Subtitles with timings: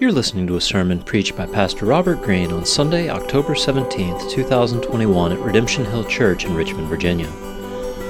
[0.00, 5.32] You're listening to a sermon preached by Pastor Robert Greene on Sunday, October 17th, 2021
[5.32, 7.26] at Redemption Hill Church in Richmond, Virginia.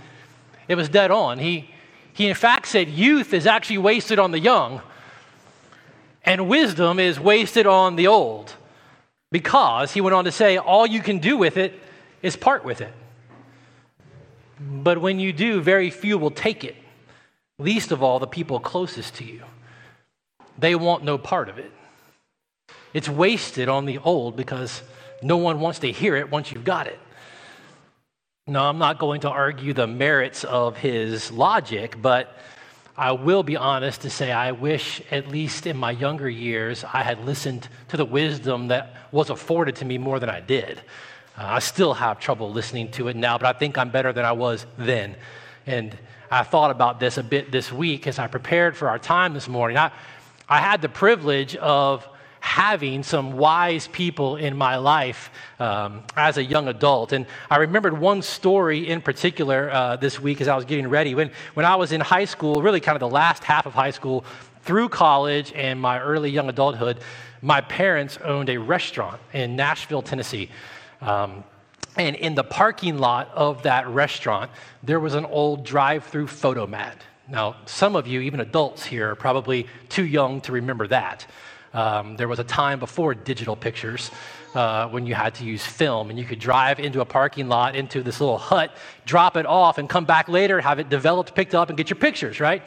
[0.69, 1.39] it was dead on.
[1.39, 1.70] He,
[2.12, 4.83] he, in fact, said youth is actually wasted on the young,
[6.25, 8.53] and wisdom is wasted on the old.
[9.31, 11.78] Because, he went on to say, all you can do with it
[12.23, 12.92] is part with it.
[14.59, 16.77] But when you do, very few will take it,
[17.59, 19.42] least of all the people closest to you.
[20.58, 21.70] They want no part of it.
[22.94, 24.83] It's wasted on the old because
[25.22, 26.98] no one wants to hear it once you've got it.
[28.47, 32.34] No, I'm not going to argue the merits of his logic, but
[32.97, 37.03] I will be honest to say I wish, at least in my younger years, I
[37.03, 40.81] had listened to the wisdom that was afforded to me more than I did.
[41.39, 44.25] Uh, I still have trouble listening to it now, but I think I'm better than
[44.25, 45.17] I was then.
[45.67, 45.97] And
[46.31, 49.48] I thought about this a bit this week as I prepared for our time this
[49.48, 49.77] morning.
[49.77, 49.91] I,
[50.48, 52.09] I had the privilege of
[52.41, 57.12] having some wise people in my life um, as a young adult.
[57.12, 61.15] And I remembered one story in particular uh, this week as I was getting ready.
[61.15, 63.91] When, when I was in high school, really kind of the last half of high
[63.91, 64.25] school,
[64.62, 67.00] through college and my early young adulthood,
[67.43, 70.48] my parents owned a restaurant in Nashville, Tennessee.
[71.00, 71.44] Um,
[71.97, 74.50] and in the parking lot of that restaurant,
[74.83, 76.94] there was an old drive through Fotomat.
[77.28, 81.27] Now, some of you, even adults here, are probably too young to remember that.
[81.72, 84.10] Um, there was a time before digital pictures
[84.54, 87.75] uh, when you had to use film, and you could drive into a parking lot,
[87.75, 91.54] into this little hut, drop it off, and come back later, have it developed, picked
[91.54, 92.62] up, and get your pictures, right?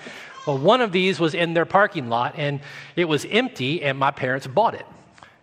[0.46, 2.59] Well, one of these was in their parking lot, and
[2.96, 4.86] it was empty, and my parents bought it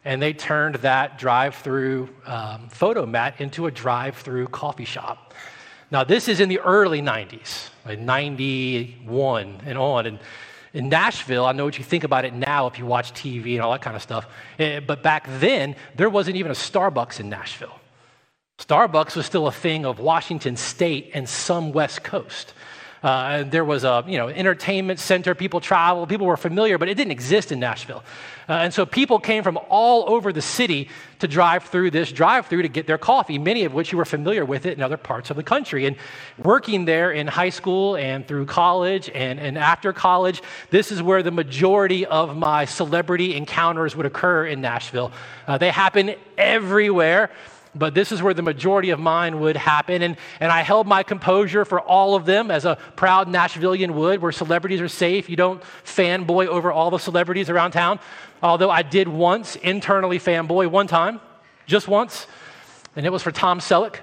[0.06, 5.34] and they turned that drive through um, Fotomat into a drive through coffee shop.
[5.90, 10.06] Now, this is in the early 90s, like 91 and on.
[10.06, 10.20] And
[10.72, 13.62] in Nashville, I know what you think about it now if you watch TV and
[13.62, 14.28] all that kind of stuff.
[14.60, 17.80] Eh, but back then, there wasn't even a Starbucks in Nashville.
[18.58, 22.54] Starbucks was still a thing of Washington State and some West Coast.
[23.02, 25.34] Uh, there was a you know entertainment center.
[25.34, 26.08] People traveled.
[26.08, 28.02] People were familiar, but it didn't exist in Nashville.
[28.48, 32.62] Uh, and so people came from all over the city to drive through this drive-through
[32.62, 33.38] to get their coffee.
[33.38, 35.86] Many of which you were familiar with it in other parts of the country.
[35.86, 35.96] And
[36.38, 41.22] working there in high school and through college and, and after college, this is where
[41.22, 45.10] the majority of my celebrity encounters would occur in Nashville.
[45.48, 47.30] Uh, they happen everywhere
[47.78, 50.02] but this is where the majority of mine would happen.
[50.02, 54.22] And, and I held my composure for all of them as a proud Nashvilleian would,
[54.22, 55.28] where celebrities are safe.
[55.28, 58.00] You don't fanboy over all the celebrities around town.
[58.42, 61.20] Although I did once internally fanboy one time,
[61.66, 62.26] just once,
[62.94, 63.96] and it was for Tom Selleck.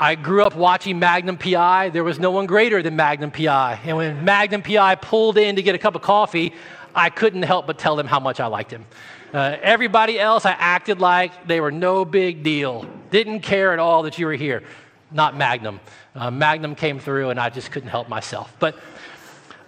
[0.00, 1.90] I grew up watching Magnum PI.
[1.90, 3.80] There was no one greater than Magnum PI.
[3.84, 6.54] And when Magnum PI pulled in to get a cup of coffee,
[6.94, 8.86] I couldn't help but tell him how much I liked him.
[9.32, 12.86] Uh, everybody else, I acted like they were no big deal.
[13.10, 14.62] Didn't care at all that you were here.
[15.10, 15.80] Not Magnum.
[16.14, 18.54] Uh, Magnum came through, and I just couldn't help myself.
[18.58, 18.78] But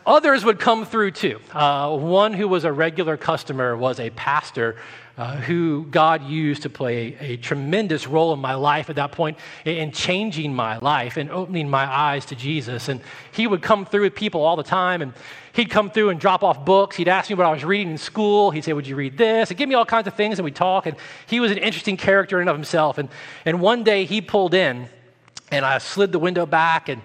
[0.06, 1.40] others would come through too.
[1.52, 4.76] Uh, one who was a regular customer was a pastor
[5.20, 9.36] uh, who God used to play a, tremendous role in my life at that point
[9.66, 12.88] in changing my life and opening my eyes to Jesus.
[12.88, 15.12] And he would come through with people all the time, and
[15.52, 16.96] he'd come through and drop off books.
[16.96, 18.50] He'd ask me what I was reading in school.
[18.50, 19.50] He'd say, Would you read this?
[19.50, 20.86] He'd give me all kinds of things, and we'd talk.
[20.86, 22.96] And he was an interesting character in and of himself.
[22.96, 23.10] And,
[23.44, 24.88] and one day he pulled in,
[25.50, 27.02] and I slid the window back, and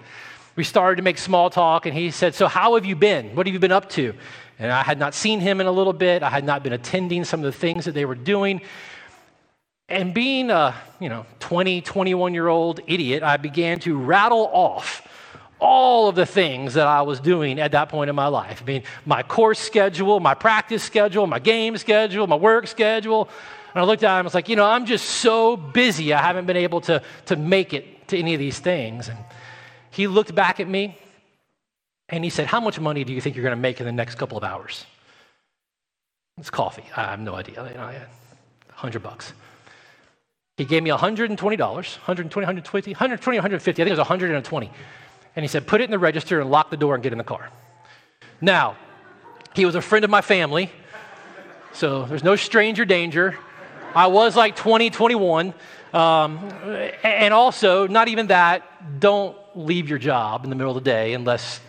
[0.54, 1.84] we started to make small talk.
[1.84, 3.36] And he said, So, how have you been?
[3.36, 4.14] What have you been up to?
[4.58, 6.22] And I had not seen him in a little bit.
[6.22, 8.62] I had not been attending some of the things that they were doing.
[9.88, 15.06] And being a, you know, 20, 21 year old idiot, I began to rattle off
[15.58, 18.62] all of the things that I was doing at that point in my life.
[18.62, 23.28] I mean, my course schedule, my practice schedule, my game schedule, my work schedule.
[23.74, 26.22] And I looked at him and was like, you know, I'm just so busy, I
[26.22, 29.08] haven't been able to, to make it to any of these things.
[29.08, 29.18] And
[29.90, 30.98] he looked back at me
[32.08, 33.92] and he said, How much money do you think you're going to make in the
[33.92, 34.84] next couple of hours?
[36.38, 36.84] It's coffee.
[36.96, 37.66] I have no idea.
[37.68, 39.32] You know, 100 bucks.
[40.56, 43.70] He gave me $120, 120, 120, 120, 150.
[43.70, 44.70] I think it was 120.
[45.34, 47.18] And he said, put it in the register and lock the door and get in
[47.18, 47.50] the car.
[48.40, 48.76] Now,
[49.54, 50.70] he was a friend of my family,
[51.72, 53.36] so there's no stranger danger.
[53.94, 55.54] I was like 20, 21.
[55.92, 56.38] Um,
[57.02, 61.14] and also, not even that, don't leave your job in the middle of the day
[61.14, 61.60] unless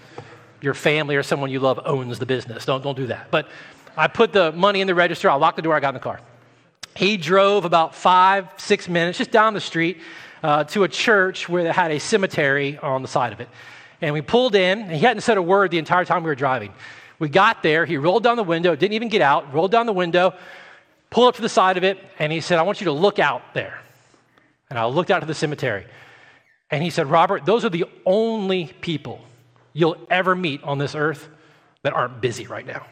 [0.62, 2.66] your family or someone you love owns the business.
[2.66, 3.30] Don't, don't do that.
[3.32, 3.48] But
[3.96, 6.00] I put the money in the register, I locked the door, I got in the
[6.00, 6.20] car.
[6.96, 10.00] He drove about five, six minutes just down the street
[10.44, 13.50] uh, to a church where they had a cemetery on the side of it.
[14.02, 16.36] And we pulled in, and he hadn't said a word the entire time we were
[16.36, 16.74] driving.
[17.20, 19.94] We got there, he rolled down the window, didn't even get out, rolled down the
[19.94, 20.34] window,
[21.10, 23.18] pulled up to the side of it, and he said, I want you to look
[23.18, 23.80] out there.
[24.70, 25.86] And I looked out to the cemetery.
[26.70, 29.22] And he said, Robert, those are the only people
[29.78, 31.30] you'll ever meet on this earth
[31.84, 32.86] that aren't busy right now.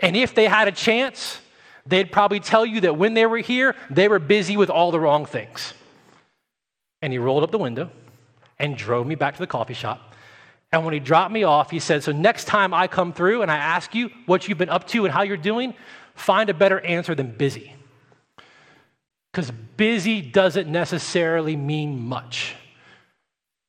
[0.00, 1.40] And if they had a chance,
[1.86, 4.98] they'd probably tell you that when they were here, they were busy with all the
[4.98, 5.72] wrong things.
[7.00, 7.90] And he rolled up the window
[8.58, 10.14] and drove me back to the coffee shop.
[10.72, 13.50] And when he dropped me off, he said, So next time I come through and
[13.50, 15.74] I ask you what you've been up to and how you're doing,
[16.16, 17.72] find a better answer than busy.
[19.30, 22.56] Because busy doesn't necessarily mean much,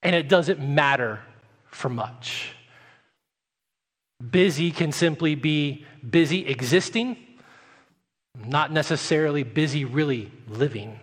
[0.03, 1.21] and it doesn't matter
[1.65, 2.53] for much.
[4.29, 7.17] Busy can simply be busy existing,
[8.45, 10.99] not necessarily busy really living.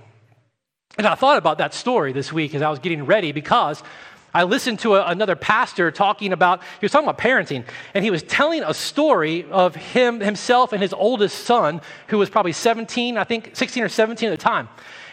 [0.98, 3.82] And I thought about that story this week as I was getting ready because
[4.32, 7.64] I listened to a, another pastor talking about, he was talking about parenting,
[7.94, 12.30] and he was telling a story of him, himself and his oldest son, who was
[12.30, 14.68] probably 17, I think 16 or 17 at the time.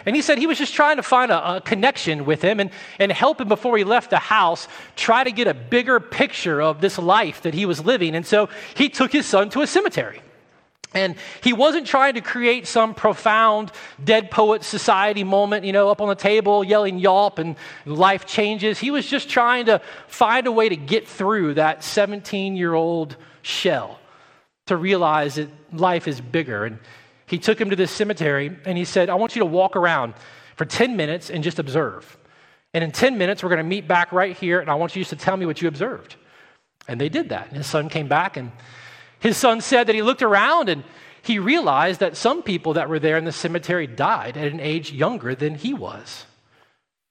[0.08, 2.72] And he said he was just trying to find a, a, connection with him and,
[2.98, 6.80] and help him before he left the house, try to get a bigger picture of
[6.80, 8.16] this life that he was living.
[8.16, 10.22] And so he took his son to a cemetery.
[10.94, 16.00] And he wasn't trying to create some profound dead poet society moment, you know, up
[16.00, 18.80] on the table yelling yelp and life changes.
[18.80, 23.18] He was just trying to find a way to get through that 17 year old
[23.42, 24.00] shell
[24.68, 26.64] to realize that life is bigger.
[26.64, 26.80] And
[27.28, 30.16] he took him to this cemetery and he said, I want you to walk around
[30.56, 32.18] for 10 minutes and just observe.
[32.74, 35.02] And in 10 minutes, we're going to meet back right here, and I want you
[35.02, 36.16] just to tell me what you observed.
[36.88, 37.48] And they did that.
[37.50, 38.52] And his son came back and
[39.20, 40.84] his son said that he looked around and
[41.22, 44.92] he realized that some people that were there in the cemetery died at an age
[44.92, 46.26] younger than he was.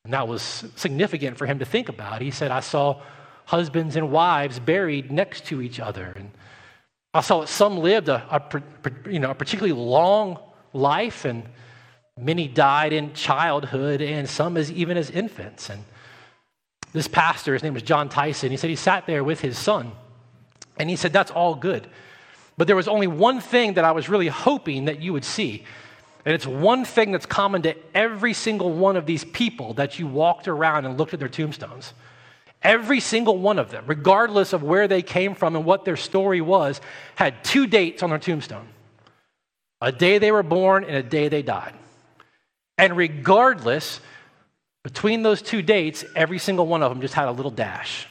[0.05, 2.23] And that was significant for him to think about.
[2.23, 3.03] He said, I saw
[3.45, 6.13] husbands and wives buried next to each other.
[6.17, 6.31] And
[7.17, 10.39] I saw that some lived a, a, you know, a particularly long
[10.73, 11.45] life, and
[12.19, 15.71] many died in childhood, and some as, even as infants.
[15.71, 15.83] And
[16.93, 19.93] this pastor, his name was Jon Tyson, he said he sat there with his son.
[20.79, 21.87] And he said, That's all good.
[22.59, 25.65] But there was only one thing that I was really hoping that you would see.
[26.25, 30.07] And it's one thing that's common to every single one of these people that you
[30.07, 31.93] walked around and looked at their tombstones.
[32.67, 36.41] Every single one of them, regardless of where they came from and what their story
[36.41, 36.81] was,
[37.15, 38.67] had two dates on their tombstone
[39.81, 41.75] a day they were born and a day they died.
[42.77, 44.01] And regardless,
[44.83, 48.09] between those two dates, every single one of them just had a little dash.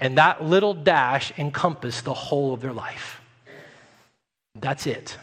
[0.00, 3.22] And that little dash encompassed the whole of their life.
[4.54, 5.16] That's it.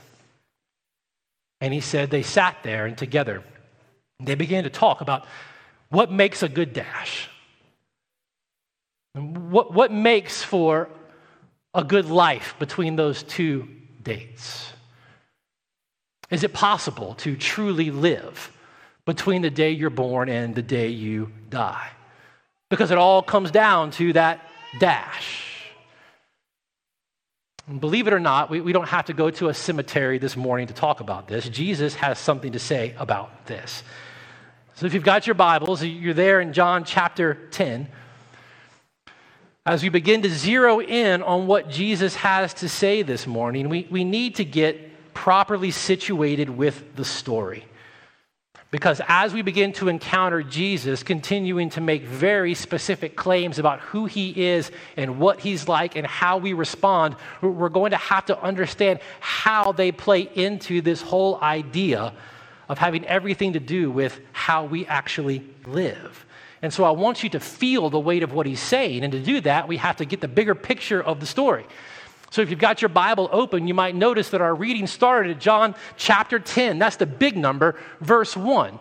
[1.62, 3.44] And he said they sat there and together
[4.20, 5.28] they began to talk about
[5.90, 7.30] what makes a good dash.
[9.18, 10.90] What, what makes for
[11.74, 13.68] a good life between those two
[14.04, 14.72] dates?
[16.30, 18.52] Is it possible to truly live
[19.06, 21.90] between the day you're born and the day you die?
[22.70, 24.42] Because it all comes down to that
[24.80, 25.44] dash.
[27.68, 30.38] And believe it or not, we, we don't have to go to a cemetery this
[30.38, 31.48] morning to talk about this.
[31.50, 33.84] Jesus has something to say about this.
[34.76, 37.88] So if you've got your Bibles, you're there in John chapter 10.
[39.68, 43.86] As we begin to zero in on what Jesus has to say this morning, we,
[43.92, 47.66] we need to get properly situated with the story.
[48.72, 54.06] Because as we begin to encounter Jesus continuing to make very specific claims about who
[54.06, 58.42] he is and what he's like and how we respond, we're going to have to
[58.42, 62.14] understand how they play into this whole idea
[62.70, 66.26] of having everything to do with how we actually live.
[66.62, 69.04] And so I want you to feel the weight of what he's saying.
[69.04, 71.66] And to do that, we have to get the bigger picture of the story.
[72.32, 75.40] So if you've got your Bible open, you might notice that our reading started at
[75.40, 76.80] John chapter 10.
[76.80, 78.80] That's the big number, verse 1.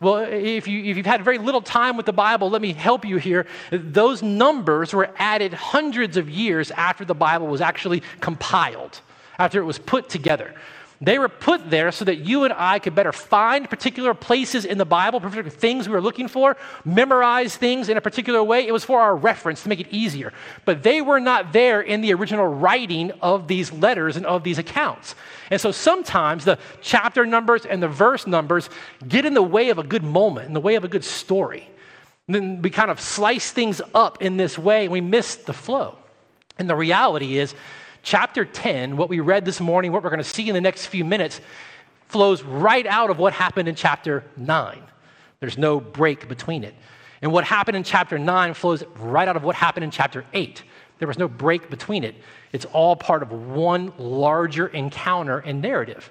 [0.00, 3.04] Well, if, you, if you've had very little time with the Bible, let me help
[3.04, 3.46] you here.
[3.70, 9.00] Those numbers were added hundreds of years after the Bible was actually compiled,
[9.38, 10.54] after it was put together.
[11.02, 14.78] They were put there so that you and I could better find particular places in
[14.78, 18.68] the Bible, particular things we were looking for, memorize things in a particular way.
[18.68, 20.32] It was for our reference to make it easier.
[20.64, 24.58] But they were not there in the original writing of these letters and of these
[24.58, 25.16] accounts.
[25.50, 28.70] And so sometimes the chapter numbers and the verse numbers
[29.06, 31.68] get in the way of a good moment, in the way of a good story.
[32.28, 35.52] And then we kind of slice things up in this way and we miss the
[35.52, 35.98] flow.
[36.60, 37.56] And the reality is,
[38.02, 40.86] chapter 10, what we read this morning, what we're going to see in the next
[40.86, 41.40] few minutes,
[42.08, 44.82] flows right out of what happened in chapter 9.
[45.40, 46.74] There's no break between it.
[47.22, 50.62] And what happened in chapter 9 flows right out of what happened in chapter 8.
[50.98, 52.14] There was no break between it.
[52.52, 56.10] It's all part of one larger encounter and narrative.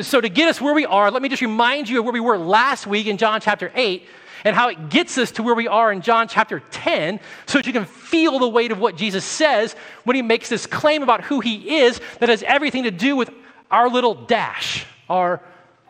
[0.00, 2.20] So, to get us where we are, let me just remind you of where we
[2.20, 4.08] were last week in John chapter 8
[4.44, 7.66] and how it gets us to where we are in John chapter 10 so that
[7.66, 9.74] you can feel the weight of what Jesus says
[10.04, 13.30] when he makes this claim about who he is that has everything to do with
[13.70, 15.40] our little dash, our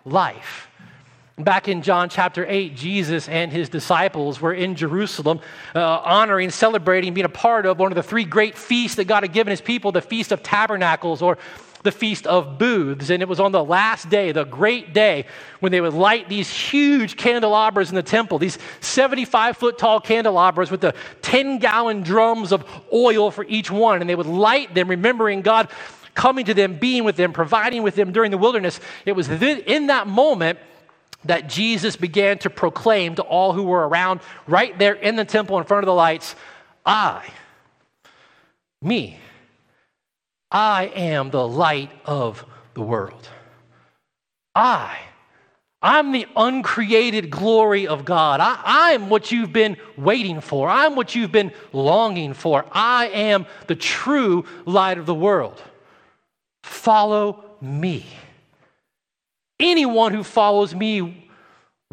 [0.05, 0.69] life.
[1.37, 5.41] Back in John chapter 8, Jesus and his disciples were in Jerusalem,
[5.75, 9.25] uh, honoring, celebrating, being a part of one of the three great feasts that God
[9.25, 11.39] had given his people the Feast of Tabernacles, or
[11.85, 13.11] the Feast of Booths.
[13.11, 15.27] And it was on the last day, the great day,
[15.61, 20.71] when they would light these huge candelabras in the temple, these 75 foot tall candelabras
[20.71, 24.01] with the 10 gallon drums of oil for each one.
[24.01, 25.71] And they would light them, remembering God
[26.15, 28.81] coming to them, being with them, providing with them during the wilderness.
[29.07, 30.59] It was in that moment
[31.25, 35.59] that Jesus began to proclaim to all who were around right there in the temple
[35.59, 36.35] in front of the lights
[36.87, 37.27] I,
[38.83, 39.19] me,
[40.55, 43.29] I am the light of the world.
[44.55, 44.97] I,
[45.83, 48.39] I'm the uncreated glory of God.
[48.41, 50.69] I, I'm what you've been waiting for.
[50.69, 52.65] I'm what you've been longing for.
[52.71, 55.61] I am the true light of the world.
[56.63, 58.07] Follow me.
[59.59, 61.29] Anyone who follows me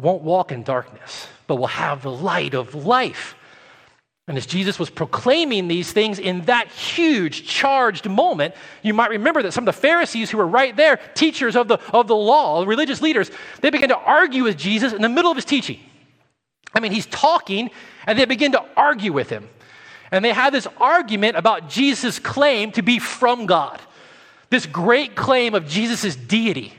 [0.00, 3.34] won't walk in darkness, but will have the light of life.
[4.32, 9.42] And as Jesus was proclaiming these things in that huge charged moment, you might remember
[9.42, 12.64] that some of the Pharisees who were right there, teachers of the, of the law,
[12.64, 15.78] religious leaders, they began to argue with Jesus in the middle of his teaching.
[16.74, 17.68] I mean, he's talking,
[18.06, 19.50] and they begin to argue with him.
[20.10, 23.82] And they had this argument about Jesus' claim to be from God,
[24.48, 26.72] this great claim of Jesus' deity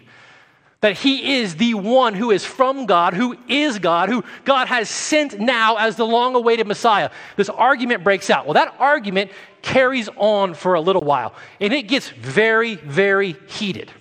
[0.84, 4.90] that he is the one who is from God, who is God, who God has
[4.90, 7.10] sent now as the long awaited Messiah.
[7.38, 8.46] This argument breaks out.
[8.46, 13.94] Well, that argument carries on for a little while, and it gets very, very heated.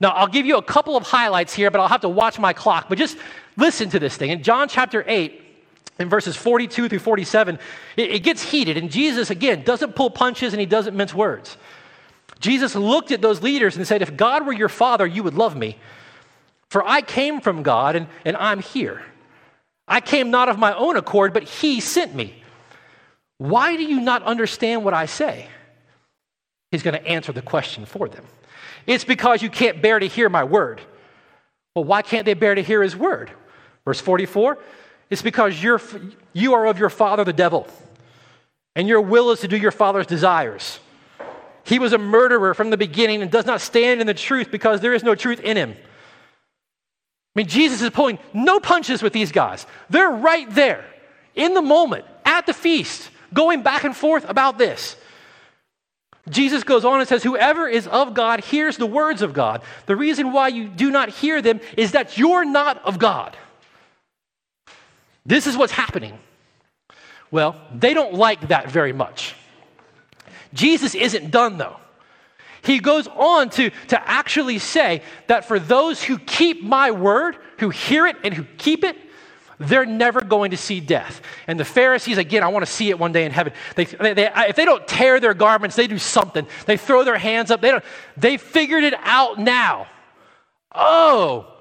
[0.00, 2.52] Now, I'll give you a couple of highlights here, but I'll have to watch my
[2.52, 2.88] clock.
[2.88, 3.16] But just
[3.56, 4.30] listen to this thing.
[4.30, 5.40] In John chapter 8,
[6.00, 7.60] in verses 42 through 47,
[7.96, 11.56] it, it gets heated, and Jesus, again, doesn't pull punches and he doesn't mince words.
[12.42, 15.56] Jesus looked at those leaders and said, If God were your father, you would love
[15.56, 15.78] me.
[16.70, 19.02] For I came from God and, and I'm here.
[19.86, 22.34] I came not of my own accord, but He sent me.
[23.38, 25.46] Why do you not understand what I say?
[26.72, 28.24] He's going to answer the question for them.
[28.86, 30.80] It's because you can't bear to hear my word.
[31.76, 33.30] Well, why can't they bear to hear his word?
[33.84, 34.58] Verse 44
[35.10, 35.80] It's because you're,
[36.32, 37.68] you are of your father, the devil,
[38.74, 40.80] and your will is to do your father's desires.
[41.64, 44.80] He was a murderer from the beginning and does not stand in the truth because
[44.80, 45.76] there is no truth in him.
[47.34, 49.66] I mean, Jesus is pulling no punches with these guys.
[49.88, 50.84] They're right there
[51.34, 54.96] in the moment at the feast, going back and forth about this.
[56.28, 59.62] Jesus goes on and says, Whoever is of God hears the words of God.
[59.86, 63.36] The reason why you do not hear them is that you're not of God.
[65.24, 66.18] This is what's happening.
[67.30, 69.34] Well, they don't like that very much.
[70.52, 71.76] Jesus isn't done though.
[72.62, 77.70] He goes on to, to actually say that for those who keep my word, who
[77.70, 78.96] hear it and who keep it,
[79.58, 81.22] they're never going to see death.
[81.46, 83.52] And the Pharisees, again, I want to see it one day in heaven.
[83.74, 86.46] They, they, they, if they don't tear their garments, they do something.
[86.66, 87.60] They throw their hands up.
[87.60, 87.84] They, don't,
[88.16, 89.86] they figured it out now.
[90.74, 91.52] Oh,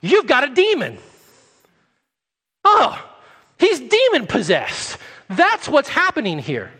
[0.00, 0.98] you've got a demon.
[2.64, 3.02] Oh,
[3.58, 4.98] he's demon possessed.
[5.28, 6.72] That's what's happening here.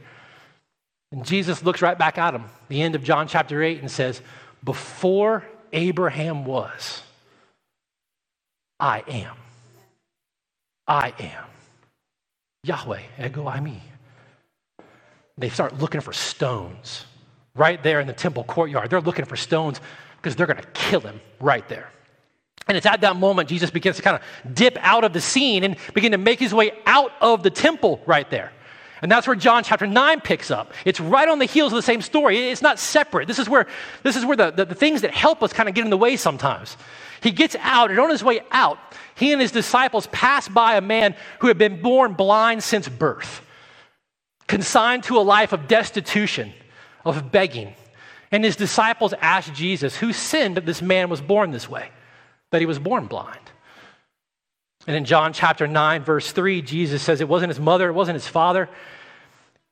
[1.15, 4.21] And Jesus looks right back at him, the end of John chapter 8, and says,
[4.65, 7.03] Before Abraham was,
[8.81, 9.37] I am.
[10.89, 11.45] I am.
[12.65, 13.79] Yahweh, ego eimi.
[15.39, 17.05] They start looking for stones
[17.55, 18.91] right there in the temple courtyard.
[18.91, 19.81] They're looking for stones
[20.17, 21.91] because they're going to kill him right there.
[22.67, 25.63] And it's at that moment Jesus begins to kind of dip out of the scene
[25.63, 28.51] and begin to make his way out of the temple right there.
[29.05, 30.73] And that's where John chapter 9 picks up.
[30.87, 32.49] It's right on the heels of the same story.
[32.49, 33.29] It's not separate.
[33.29, 33.67] This is where,
[34.03, 35.99] this is where the, the, the things that help us kind of get in the
[35.99, 36.79] way sometimes.
[37.21, 38.79] He gets out, and on his way out,
[39.15, 43.43] he and his disciples pass by a man who had been born blind since birth,
[44.47, 46.55] consigned to a life of destitution,
[47.05, 47.75] of begging.
[48.33, 51.91] And his disciples asked Jesus, Who sinned that this man was born this way,
[52.53, 53.51] that he was born blind?
[54.87, 58.15] And in John chapter 9, verse 3, Jesus says it wasn't his mother, it wasn't
[58.15, 58.71] his father.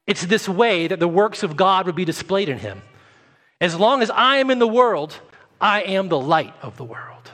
[0.06, 2.82] It's this way that the works of God would be displayed in him.
[3.60, 5.16] As long as I am in the world,
[5.60, 7.30] I am the light of the world.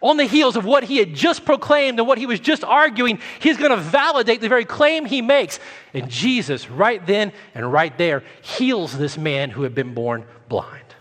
[0.00, 3.20] On the heels of what he had just proclaimed and what he was just arguing,
[3.40, 5.60] he's going to validate the very claim he makes.
[5.94, 10.94] And Jesus, right then and right there, heals this man who had been born blind,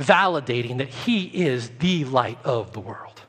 [0.00, 3.22] validating that he is the light of the world.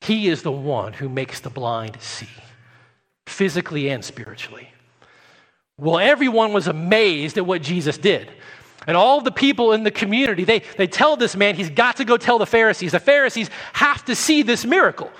[0.00, 2.28] He is the one who makes the blind see,
[3.26, 4.70] physically and spiritually.
[5.78, 8.30] Well, everyone was amazed at what Jesus did.
[8.86, 12.04] And all the people in the community, they, they tell this man he's got to
[12.04, 12.92] go tell the Pharisees.
[12.92, 15.10] The Pharisees have to see this miracle.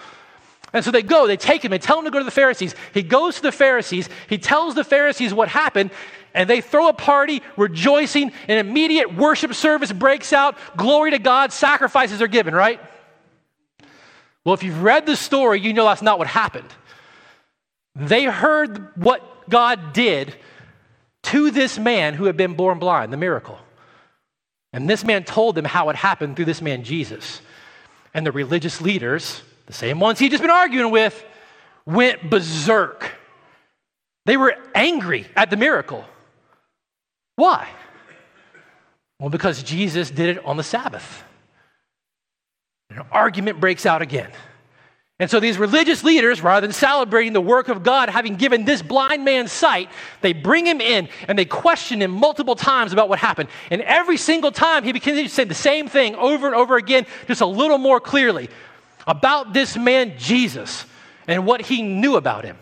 [0.72, 2.74] And so they go, they take him, they tell him to go to the Pharisees.
[2.92, 5.90] He goes to the Pharisees, he tells the Pharisees what happened,
[6.34, 10.56] and they throw a party, rejoicing, an immediate worship service breaks out.
[10.76, 12.80] Glory to God, sacrifices are given, right?
[14.44, 16.68] Well, if you've read the story, you know that's not what happened.
[17.94, 20.36] They heard what God did
[21.24, 23.58] to this man who had been born blind, the miracle.
[24.72, 27.40] And this man told them how it happened through this man, Jesus.
[28.14, 31.24] And the religious leaders, the same ones he'd just been arguing with,
[31.86, 33.10] went berserk.
[34.26, 36.04] They were angry at the miracle.
[37.36, 37.68] Why?
[39.18, 41.22] Well, because Jesus did it on the Sabbath.
[42.90, 44.30] An argument breaks out again.
[45.20, 48.82] And so these religious leaders, rather than celebrating the work of God, having given this
[48.82, 53.18] blind man sight, they bring him in and they question him multiple times about what
[53.18, 53.48] happened.
[53.70, 57.04] And every single time he continues to say the same thing over and over again,
[57.26, 58.48] just a little more clearly
[59.08, 60.84] about this man, Jesus,
[61.26, 62.56] and what he knew about him.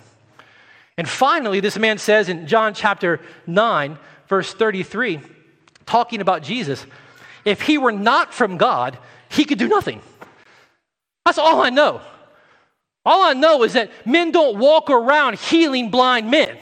[0.97, 5.21] And finally, this man says in John chapter 9, verse 33,
[5.85, 6.87] talking about Jesus,
[7.45, 8.97] if he were not from God,
[9.29, 10.01] he could do nothing.
[11.27, 12.01] That's all I know.
[13.07, 16.59] All I know is that men don't walk around healing blind men.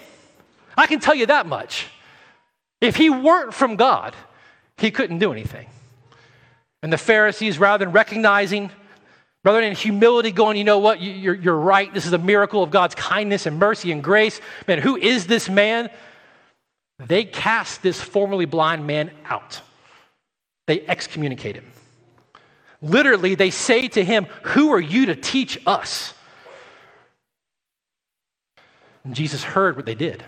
[0.76, 1.86] I can tell you that much.
[2.82, 4.14] If he weren't from God,
[4.76, 5.66] he couldn't do anything.
[6.82, 8.70] And the Pharisees, rather than recognizing,
[9.42, 12.70] rather than humility, going, you know what, you're, you're right, this is a miracle of
[12.70, 14.38] God's kindness and mercy and grace.
[14.68, 15.88] Man, who is this man?
[16.98, 19.62] They cast this formerly blind man out,
[20.66, 21.72] they excommunicate him.
[22.82, 26.12] Literally, they say to him, Who are you to teach us?
[29.04, 30.24] And Jesus heard what they did,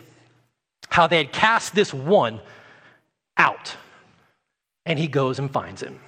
[0.88, 2.40] how they had cast this one
[3.36, 3.76] out.
[4.84, 5.98] And he goes and finds him.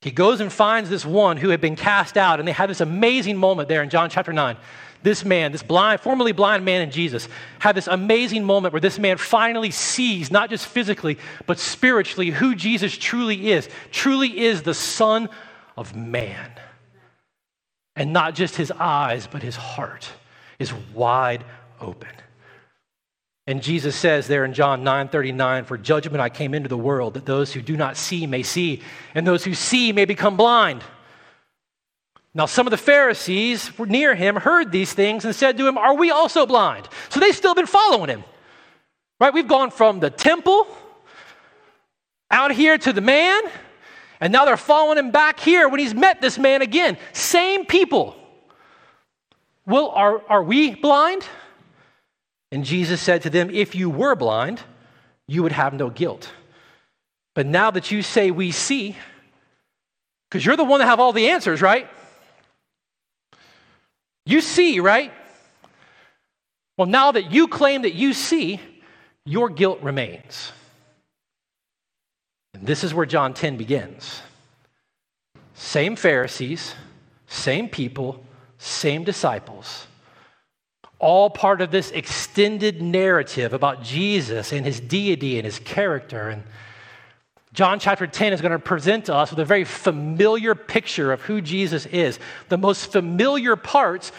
[0.00, 2.80] He goes and finds this one who had been cast out, and they have this
[2.80, 4.56] amazing moment there in John chapter 9
[5.04, 7.28] this man, this blind, formerly blind man in Jesus,
[7.58, 12.54] had this amazing moment where this man finally sees, not just physically, but spiritually, who
[12.54, 13.68] Jesus truly is.
[13.92, 15.28] Truly is the Son
[15.76, 16.50] of Man.
[17.94, 20.08] And not just his eyes, but his heart
[20.58, 21.44] is wide
[21.80, 22.08] open.
[23.46, 27.14] And Jesus says there in John 9 39, For judgment I came into the world,
[27.14, 28.80] that those who do not see may see,
[29.14, 30.82] and those who see may become blind.
[32.36, 35.94] Now, some of the Pharisees near him heard these things and said to him, Are
[35.94, 36.88] we also blind?
[37.10, 38.24] So they've still been following him.
[39.20, 39.32] Right?
[39.32, 40.66] We've gone from the temple
[42.30, 43.40] out here to the man,
[44.20, 46.98] and now they're following him back here when he's met this man again.
[47.12, 48.16] Same people.
[49.66, 51.26] Well, are, are we blind?
[52.52, 54.60] And Jesus said to them, If you were blind,
[55.26, 56.30] you would have no guilt.
[57.34, 58.96] But now that you say we see,
[60.28, 61.88] because you're the one that have all the answers, right?
[64.26, 65.12] You see, right?
[66.76, 68.60] Well, now that you claim that you see,
[69.24, 70.52] your guilt remains.
[72.52, 74.22] And this is where John 10 begins.
[75.54, 76.74] Same Pharisees,
[77.26, 78.24] same people,
[78.64, 79.86] same disciples,
[80.98, 86.30] all part of this extended narrative about Jesus and his deity and his character.
[86.30, 86.44] And
[87.52, 91.20] John chapter 10 is going to present to us with a very familiar picture of
[91.20, 92.18] who Jesus is.
[92.48, 94.12] The most familiar parts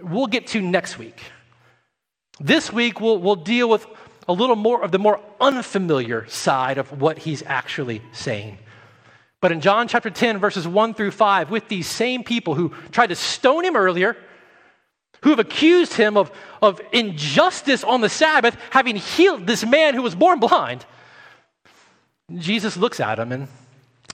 [0.00, 1.22] we'll get to next week.
[2.40, 3.86] This week, we'll, we'll deal with
[4.26, 8.58] a little more of the more unfamiliar side of what he's actually saying.
[9.44, 13.08] But in John chapter 10, verses 1 through 5, with these same people who tried
[13.08, 14.16] to stone him earlier,
[15.22, 20.00] who have accused him of, of injustice on the Sabbath, having healed this man who
[20.00, 20.86] was born blind.
[22.34, 23.48] Jesus looks at him and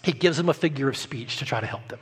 [0.02, 2.00] he gives them a figure of speech to try to help them.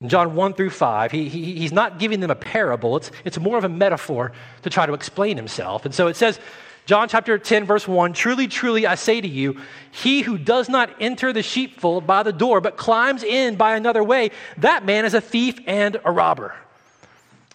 [0.00, 3.38] In John 1 through 5, he, he, he's not giving them a parable, it's, it's
[3.38, 5.84] more of a metaphor to try to explain himself.
[5.84, 6.40] And so it says,
[6.86, 10.90] John chapter 10, verse 1 Truly, truly, I say to you, he who does not
[11.00, 15.14] enter the sheepfold by the door, but climbs in by another way, that man is
[15.14, 16.54] a thief and a robber.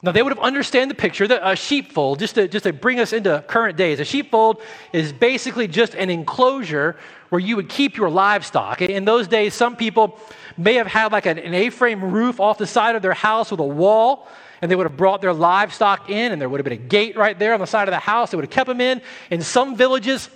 [0.02, 3.00] Now, they would have understand the picture that a sheepfold, just to, just to bring
[3.02, 4.62] us into current days, a sheepfold
[4.94, 6.96] is basically just an enclosure
[7.28, 8.82] where you would keep your livestock.
[8.82, 10.18] In those days, some people
[10.58, 13.60] may have had like an, an A-frame roof off the side of their house with
[13.60, 14.28] a wall,
[14.62, 17.16] and they would have brought their livestock in, and there would have been a gate
[17.16, 18.32] right there on the side of the house.
[18.32, 19.02] They would have kept them in.
[19.30, 20.30] In some villages,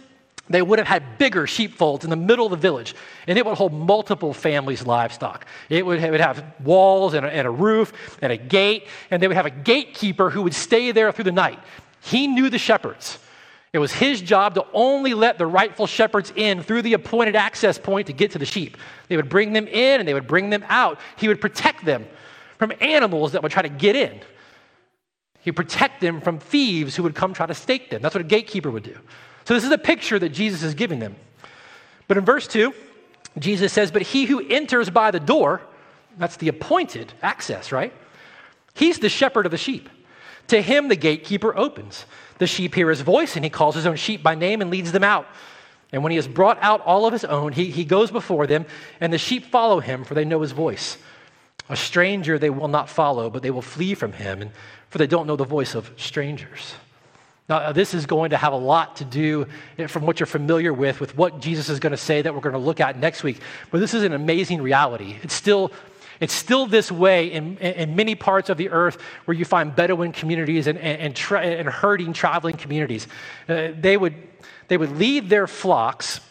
[0.49, 2.95] they would have had bigger sheepfolds in the middle of the village,
[3.27, 5.45] and it would hold multiple families' livestock.
[5.69, 9.37] It would, have walls and a, and a roof and a gate, and they would
[9.37, 11.59] have a gatekeeper who would stay there through the night.
[12.01, 13.19] He knew the shepherds.
[13.71, 17.79] It was his job to only let the rightful shepherds in through the appointed access
[17.79, 18.77] point to get to the sheep.
[19.07, 20.99] They would bring them in and they would bring them out.
[21.17, 22.05] He would protect them
[22.63, 24.21] from animals that would try to get in.
[25.41, 28.01] He'd protect them from thieves who would come try to stake them.
[28.01, 28.97] That's what a gatekeeper would do.
[29.43, 31.17] So, this is a picture that Jesus is giving them.
[32.07, 32.73] But in verse 2,
[33.37, 35.59] Jesus says, But he who enters by the door,
[36.17, 37.91] that's the appointed access, right?
[38.75, 39.89] He's the shepherd of the sheep.
[40.47, 42.05] To him, the gatekeeper opens.
[42.37, 44.93] The sheep hear his voice, and he calls his own sheep by name and leads
[44.93, 45.27] them out.
[45.91, 48.65] And when he has brought out all of his own, he, he goes before them,
[49.01, 50.97] and the sheep follow him, for they know his voice.
[51.69, 54.51] A stranger they will not follow, but they will flee from him, and,
[54.89, 56.75] for they don't know the voice of strangers.
[57.49, 59.47] Now, uh, this is going to have a lot to do
[59.77, 62.41] eh, from what you're familiar with, with what Jesus is going to say that we're
[62.41, 63.39] going to look at next week.
[63.69, 65.17] But this is an amazing reality.
[65.23, 65.71] It's still,
[66.21, 70.13] it's still this way in, in many parts of the earth where you find Bedouin
[70.13, 73.07] communities and, and, and, tra- and herding, traveling communities.
[73.49, 74.15] Uh, they, would,
[74.69, 76.21] they would lead their flocks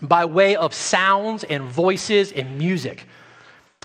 [0.00, 3.06] by way of sounds and voices and music.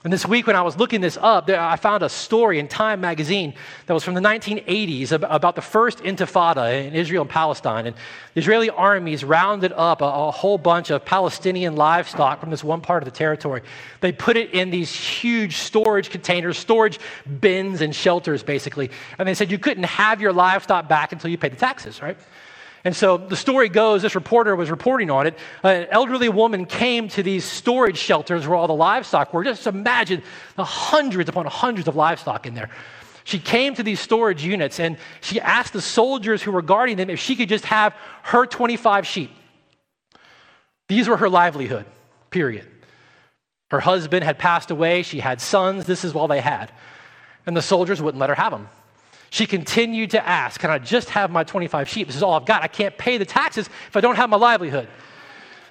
[0.04, 3.02] And this week, when I was looking this up, I found a story in Time
[3.02, 3.56] magazine
[3.88, 7.88] that was from the 1980s about the first intifada in Israel and Palestine.
[7.88, 7.96] And
[8.36, 13.02] the Israeli armies rounded up a, whole bunch of Palestinian livestock from this one part
[13.02, 13.64] of the territory.
[14.02, 17.00] They put it in these huge storage containers, storage
[17.42, 18.92] bins, and shelters, basically.
[19.18, 22.18] And they said you couldn't have your livestock back until you paid the taxes, right?
[22.88, 25.38] And so the story goes this reporter was reporting on it.
[25.62, 29.44] An elderly woman came to these storage shelters where all the livestock were.
[29.44, 30.24] Just imagine
[30.56, 32.70] the hundreds upon hundreds of livestock in there.
[33.26, 37.10] She came to these storage units and she asked the soldiers who were guarding them
[37.10, 39.32] if she could just have her 25 sheep.
[40.88, 41.86] These were her livelihood,
[42.30, 42.66] period.
[43.70, 45.04] Her husband had passed away.
[45.04, 45.84] She had sons.
[45.84, 46.72] This is all they had.
[47.46, 48.70] And the soldiers wouldn't let her have them.
[49.30, 52.08] She continued to ask, Can I just have my 25 sheep?
[52.08, 52.64] This is all I've got.
[52.64, 54.88] I can't pay the taxes if I don't have my livelihood.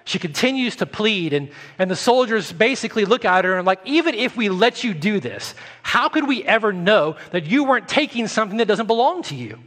[0.07, 4.14] She continues to plead, and, and the soldiers basically look at her and, like, even
[4.14, 8.29] if we let you do this, how could we ever know that you weren't taking
[8.29, 9.59] something that doesn't belong to you?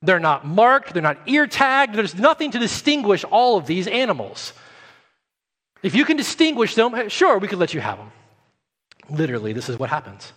[0.00, 4.54] They're not marked, they're not ear tagged, there's nothing to distinguish all of these animals.
[5.82, 8.10] If you can distinguish them, eh, sure, we could let you have them.
[9.10, 10.32] Literally, this is what happens.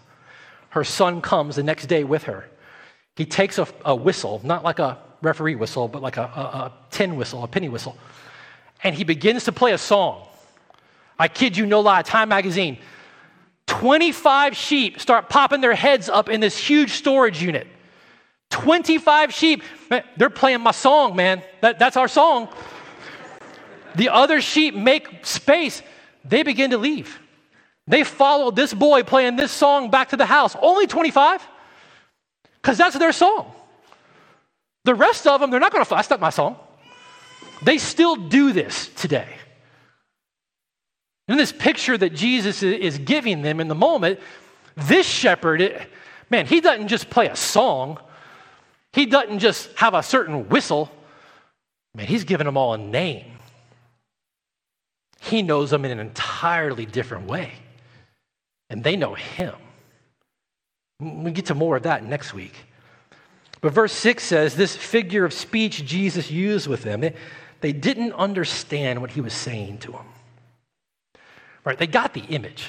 [0.71, 2.49] Her son comes the next day with her.
[3.15, 6.73] He takes a, a whistle, not like a referee whistle, but like a, a, a
[6.89, 7.97] tin whistle, a penny whistle,
[8.83, 10.27] and he begins to play a song.
[11.19, 12.79] I kid you no lie, Time magazine.
[13.67, 17.67] 25 sheep start popping their heads up in this huge storage unit.
[18.49, 19.63] 25 sheep.
[20.17, 21.41] they're playing my song, man.
[21.61, 22.49] That, that's our song.
[23.95, 25.81] The other sheep make space.
[26.25, 27.19] They begin to leave.
[27.87, 30.55] They follow this boy playing this song back to the house.
[30.61, 31.45] Only 25
[32.61, 33.51] because that's their song.
[34.83, 36.57] The rest of them, they're not going to, that's not my song.
[37.63, 39.27] They still do this today.
[41.27, 44.19] In this picture that Jesus is giving them in the moment,
[44.75, 45.81] this shepherd, it,
[46.29, 47.99] man, he doesn't just play a song,
[48.93, 50.91] he doesn't just have a certain whistle.
[51.95, 53.25] Man, he's giving them all a name.
[55.21, 57.53] He knows them in an entirely different way,
[58.69, 59.53] and they know him.
[61.01, 62.53] We get to more of that next week.
[63.59, 67.15] But verse 6 says this figure of speech Jesus used with them, they,
[67.61, 70.05] they didn't understand what he was saying to them.
[71.65, 71.77] Right?
[71.77, 72.67] They got the image.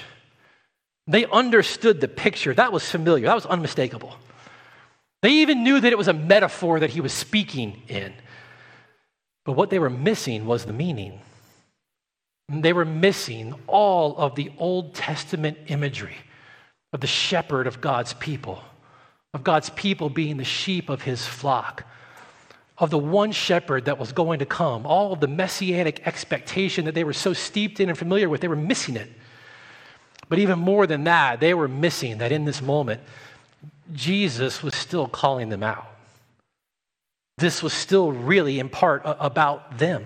[1.07, 2.55] They understood the picture.
[2.55, 3.27] That was familiar.
[3.27, 4.17] That was unmistakable.
[5.21, 8.13] They even knew that it was a metaphor that he was speaking in.
[9.45, 11.21] But what they were missing was the meaning.
[12.49, 16.17] They were missing all of the Old Testament imagery
[16.93, 18.63] of the shepherd of God's people,
[19.35, 21.85] of God's people being the sheep of his flock,
[22.79, 26.95] of the one shepherd that was going to come, all of the messianic expectation that
[26.95, 29.11] they were so steeped in and familiar with, they were missing it.
[30.29, 33.01] But even more than that, they were missing that in this moment,
[33.93, 35.87] Jesus was still calling them out.
[37.39, 40.05] This was still really, in part, about them.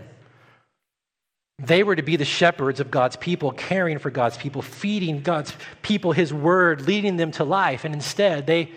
[1.58, 5.54] They were to be the shepherds of God's people, caring for God's people, feeding God's
[5.80, 7.84] people His word, leading them to life.
[7.84, 8.72] And instead, they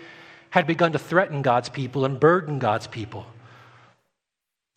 [0.48, 3.26] had begun to threaten God's people and burden God's people.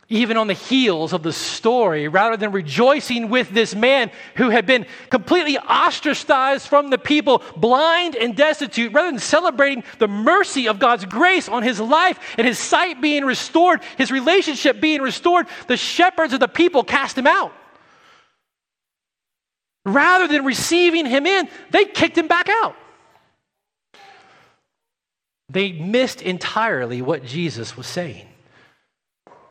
[0.09, 4.65] Even on the heels of the story, rather than rejoicing with this man who had
[4.65, 10.77] been completely ostracized from the people, blind and destitute, rather than celebrating the mercy of
[10.77, 15.77] God's grace on his life and his sight being restored, his relationship being restored, the
[15.77, 17.53] shepherds of the people cast him out.
[19.85, 22.75] Rather than receiving him in, they kicked him back out.
[25.49, 28.27] They missed entirely what Jesus was saying.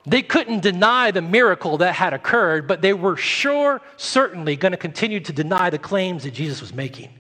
[0.05, 4.79] They couldn't deny the miracle that had occurred, but they were sure, certainly going to
[4.79, 7.11] continue to deny the claims that Jesus was making.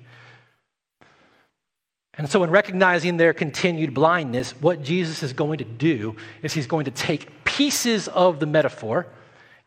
[2.14, 6.66] And so, in recognizing their continued blindness, what Jesus is going to do is he's
[6.66, 9.06] going to take pieces of the metaphor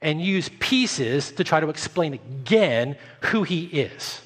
[0.06, 4.22] and use pieces to try to explain again who he is.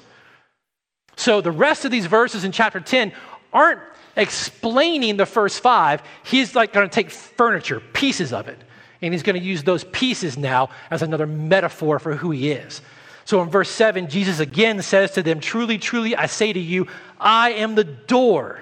[1.16, 3.12] So, the rest of these verses in chapter 10
[3.50, 3.80] aren't
[4.14, 6.02] explaining the first five.
[6.22, 8.58] He's like going to take furniture, pieces of it,
[9.00, 12.82] and he's going to use those pieces now as another metaphor for who he is.
[13.24, 16.88] So, in verse 7, Jesus again says to them, Truly, truly, I say to you,
[17.18, 18.60] I am the door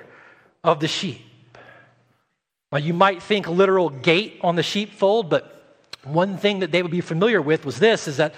[0.63, 1.23] of the sheep.
[2.71, 5.58] Now, you might think literal gate on the sheepfold, but
[6.13, 8.35] one thing that they would be familiar with was this is that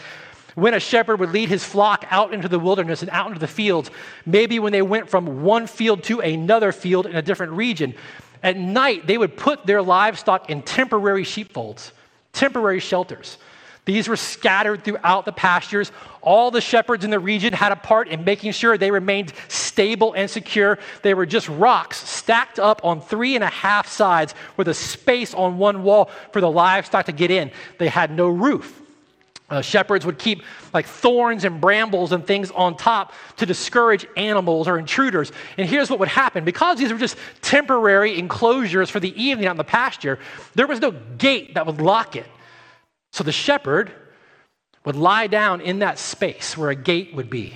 [0.54, 3.46] when a shepherd would lead his flock out into the wilderness and out into the
[3.46, 3.90] fields,
[4.26, 7.94] maybe when they went from one field to another field in a different region,
[8.42, 11.92] at night they would put their livestock in temporary sheepfolds,
[12.32, 13.38] temporary shelters.
[13.90, 15.90] These were scattered throughout the pastures.
[16.22, 20.12] All the shepherds in the region had a part in making sure they remained stable
[20.12, 20.78] and secure.
[21.02, 25.34] They were just rocks stacked up on three and a half sides with a space
[25.34, 27.50] on one wall for the livestock to get in.
[27.78, 28.80] They had no roof.
[29.48, 34.68] Uh, shepherds would keep like thorns and brambles and things on top to discourage animals
[34.68, 35.32] or intruders.
[35.58, 39.56] And here's what would happen because these were just temporary enclosures for the evening on
[39.56, 40.20] the pasture,
[40.54, 42.26] there was no gate that would lock it.
[43.12, 43.92] So the shepherd
[44.84, 47.54] would lie down in that space where a gate would be,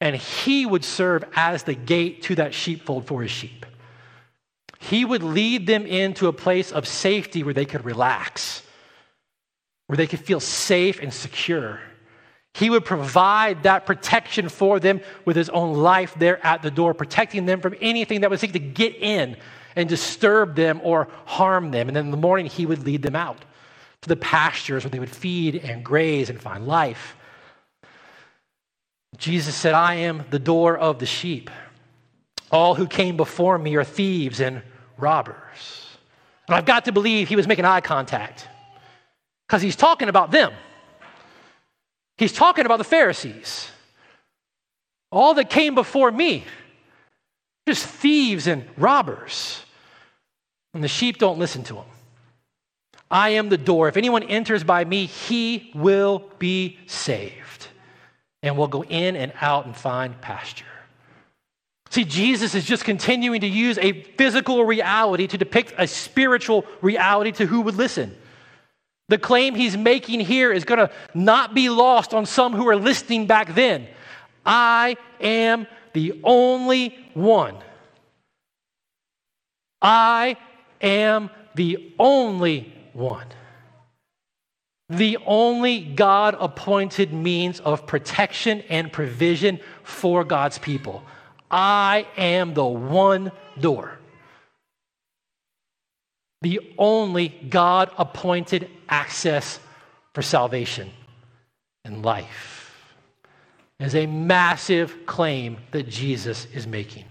[0.00, 3.66] and he would serve as the gate to that sheepfold for his sheep.
[4.78, 8.62] He would lead them into a place of safety where they could relax,
[9.86, 11.80] where they could feel safe and secure.
[12.54, 16.94] He would provide that protection for them with his own life there at the door,
[16.94, 19.36] protecting them from anything that would seek to get in
[19.76, 21.88] and disturb them or harm them.
[21.88, 23.44] And then in the morning, he would lead them out
[24.02, 27.16] to the pastures where they would feed and graze and find life.
[29.16, 31.50] Jesus said, I am the door of the sheep.
[32.50, 34.62] All who came before me are thieves and
[34.96, 35.86] robbers.
[36.48, 38.48] And I've got to believe he was making eye contact
[39.46, 40.52] because he's talking about them.
[42.18, 43.70] He's talking about the Pharisees.
[45.12, 46.44] All that came before me,
[47.66, 49.62] just thieves and robbers.
[50.74, 51.84] And the sheep don't listen to him.
[53.10, 53.88] I am the door.
[53.88, 57.68] If anyone enters by me, he will be saved
[58.42, 60.64] and will go in and out and find pasture.
[61.90, 67.32] See, Jesus is just continuing to use a physical reality to depict a spiritual reality
[67.32, 68.16] to who would listen.
[69.08, 72.76] The claim he's making here is going to not be lost on some who are
[72.76, 73.88] listening back then.
[74.46, 77.56] I am the only one.
[79.82, 80.36] I
[80.80, 83.26] am the only one.
[84.88, 91.02] The only God appointed means of protection and provision for God's people.
[91.50, 93.98] I am the one door.
[96.42, 99.60] The only God appointed access
[100.14, 100.90] for salvation
[101.84, 102.84] and life
[103.78, 107.04] is a massive claim that Jesus is making.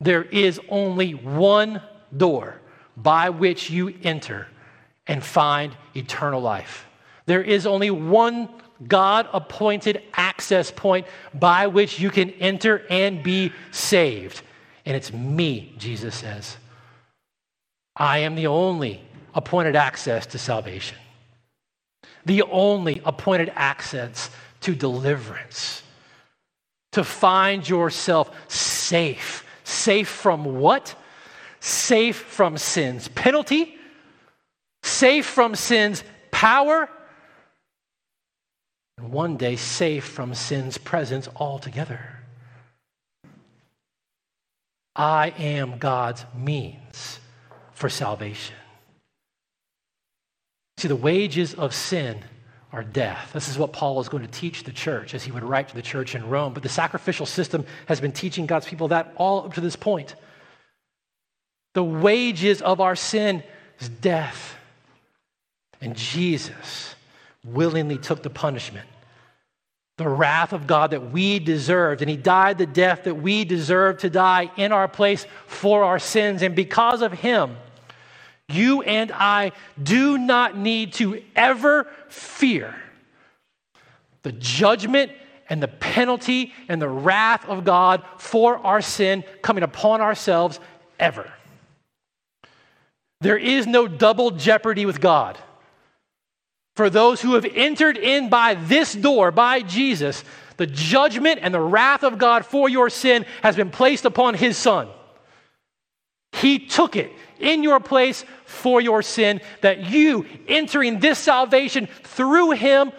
[0.00, 1.80] There is only one
[2.16, 2.60] door
[2.96, 4.48] by which you enter
[5.06, 6.86] and find eternal life.
[7.26, 8.48] There is only one
[8.86, 14.42] God appointed access point by which you can enter and be saved.
[14.84, 16.56] And it's me, Jesus says.
[17.96, 19.00] I am the only
[19.34, 20.98] appointed access to salvation,
[22.26, 24.30] the only appointed access
[24.62, 25.82] to deliverance,
[26.92, 29.44] to find yourself safe.
[29.64, 30.94] Safe from what?
[31.64, 33.74] safe from sin's penalty,
[34.84, 36.88] safe from sin's power,
[38.98, 42.00] and one day safe from sin's presence altogether.
[44.94, 47.18] I am God's means
[47.72, 48.54] for salvation.
[50.76, 52.22] See, the wages of sin
[52.72, 53.32] are death.
[53.32, 55.74] This is what Paul is going to teach the church as he would write to
[55.74, 56.52] the church in Rome.
[56.52, 60.14] But the sacrificial system has been teaching God's people that all up to this point.
[61.74, 63.42] The wages of our sin
[63.80, 64.56] is death.
[65.84, 66.94] And Jesus
[67.44, 68.88] willingly took the punishment,
[69.98, 72.00] the wrath of God that we deserved.
[72.00, 75.98] And he died the death that we deserved to die in our place for our
[75.98, 76.40] sins.
[76.40, 77.58] And because of him,
[78.48, 82.74] you and I do not need to ever fear
[84.22, 85.12] the judgment
[85.50, 90.60] and the penalty and the wrath of God for our sin coming upon ourselves
[90.98, 91.30] ever.
[93.20, 95.38] There is no double jeopardy with God.
[96.76, 100.24] For those who have entered in by this door, by Jesus,
[100.56, 104.56] the judgment and the wrath of God for your sin has been placed upon his
[104.56, 104.88] son.
[106.32, 112.52] He took it in your place for your sin, that you, entering this salvation through
[112.52, 112.92] him,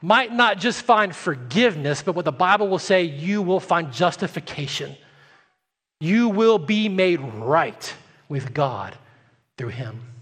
[0.00, 4.96] might not just find forgiveness, but what the Bible will say, you will find justification.
[6.00, 7.94] You will be made right
[8.28, 8.96] with God
[9.56, 10.13] through him.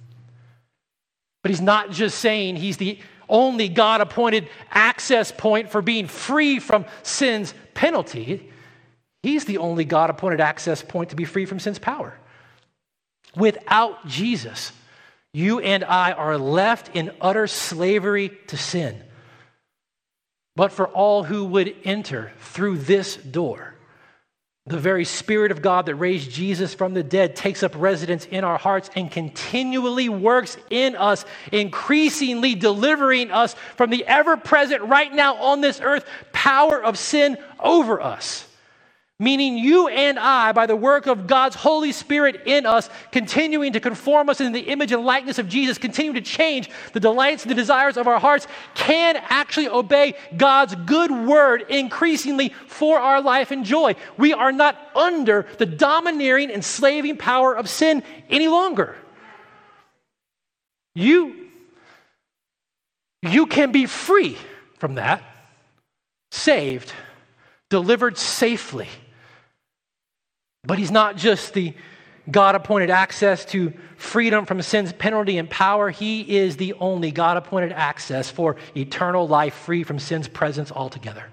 [1.42, 6.58] But he's not just saying he's the only God appointed access point for being free
[6.58, 8.50] from sin's penalty.
[9.22, 12.16] He's the only God appointed access point to be free from sin's power.
[13.34, 14.72] Without Jesus,
[15.32, 19.02] you and I are left in utter slavery to sin.
[20.54, 23.71] But for all who would enter through this door,
[24.66, 28.44] the very Spirit of God that raised Jesus from the dead takes up residence in
[28.44, 35.12] our hearts and continually works in us, increasingly delivering us from the ever present, right
[35.12, 38.46] now on this earth, power of sin over us.
[39.22, 43.78] Meaning, you and I, by the work of God's Holy Spirit in us, continuing to
[43.78, 47.50] conform us in the image and likeness of Jesus, continue to change the delights and
[47.52, 53.52] the desires of our hearts, can actually obey God's good word increasingly for our life
[53.52, 53.94] and joy.
[54.18, 58.96] We are not under the domineering, enslaving power of sin any longer.
[60.96, 61.46] You,
[63.22, 64.36] you can be free
[64.80, 65.22] from that,
[66.32, 66.92] saved,
[67.70, 68.88] delivered safely
[70.64, 71.74] but he's not just the
[72.30, 75.90] God appointed access to freedom from sin's penalty and power.
[75.90, 81.24] He is the only God appointed access for eternal life free from sin's presence altogether.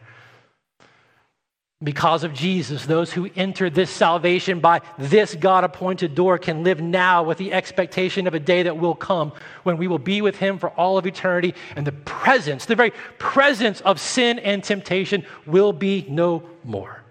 [1.82, 6.82] Because of Jesus, those who enter this salvation by this God appointed door can live
[6.82, 9.32] now with the expectation of a day that will come
[9.64, 12.92] when we will be with Him for all of eternity, and the presence, the very
[13.18, 17.02] presence of sin and temptation will be no more.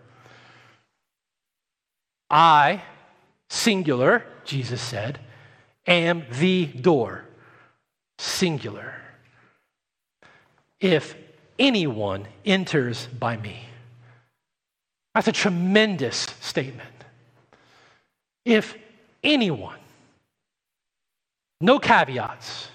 [2.31, 2.83] I,
[3.49, 5.19] singular, Jesus said,
[5.87, 7.25] am the door,
[8.19, 8.95] singular.
[10.81, 11.17] If
[11.59, 13.65] anyone enters by me.
[15.15, 16.89] That's a tremendous statement.
[18.45, 18.77] If
[19.25, 19.79] anyone,
[21.61, 22.69] no caveats,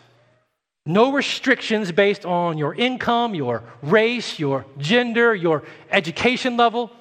[0.86, 6.92] no restrictions based on your income, your race, your gender, your education level,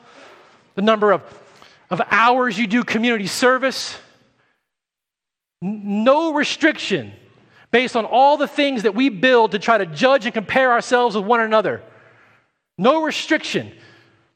[0.77, 1.23] the number of
[1.93, 3.99] of hours you do community service.
[5.61, 7.13] No restriction
[7.71, 11.15] based on all the things that we build to try to judge and compare ourselves
[11.15, 11.83] with one another.
[12.79, 13.71] No restriction.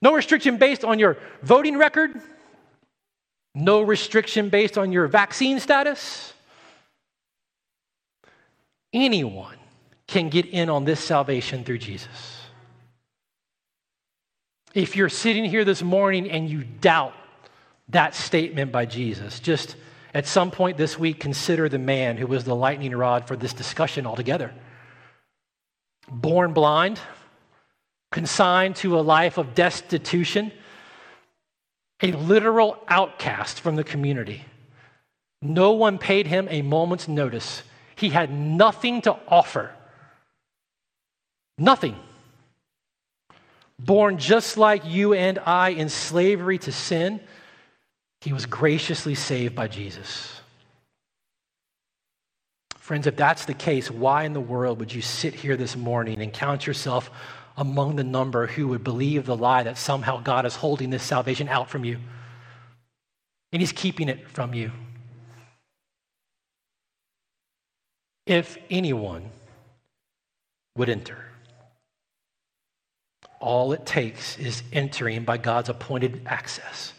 [0.03, 2.21] No restriction based on your voting record.
[3.55, 6.35] No restriction based on your vaccine status.
[8.93, 9.57] Anyone
[10.07, 12.43] can get in on this salvation through Jesus.
[14.75, 17.15] If you're sitting here this morning and you doubt
[17.89, 19.41] that statement by Jesus.
[19.41, 19.77] Just
[20.15, 23.53] at some point this week, consider the man who was the lightning rod for this
[23.53, 24.53] discussion altogether.
[26.09, 26.99] Born blind,
[28.13, 30.53] consigned to a life of destitution,
[32.03, 34.45] a literal outcast from the community.
[35.43, 37.63] No one paid him a moment's notice.
[37.95, 39.73] He had nothing to offer.
[41.59, 41.97] Nothing.
[43.79, 47.21] Born just like you and I in slavery to sin
[48.21, 50.41] he was graciously saved by Jesus.
[52.77, 56.23] Friends, if that's the case, why in the world would you sit here this morning
[56.23, 57.11] and count yourself
[57.57, 61.49] among the number who would believe the lie that somehow God is holding this salvation
[61.49, 61.99] out from you?
[63.53, 64.71] and he's keeping it from you.
[68.27, 69.31] If anyone
[70.77, 71.25] would enter,
[73.41, 76.93] all it takes is entering by God's appointed access.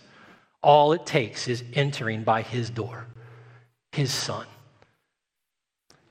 [0.68, 3.08] All it takes is entering by his door,
[3.94, 4.46] his son.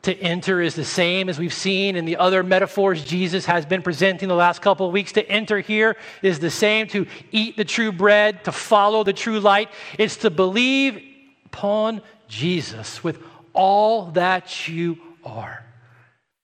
[0.01, 3.83] To enter is the same as we've seen in the other metaphors Jesus has been
[3.83, 5.13] presenting the last couple of weeks.
[5.13, 9.41] To enter here is the same to eat the true bread, to follow the true
[9.41, 9.69] light.
[9.99, 11.03] It's to believe
[11.45, 15.67] upon Jesus with all that you are.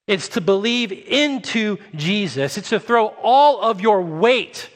[0.06, 2.58] It's to believe into Jesus.
[2.58, 4.68] It's to throw all of your weight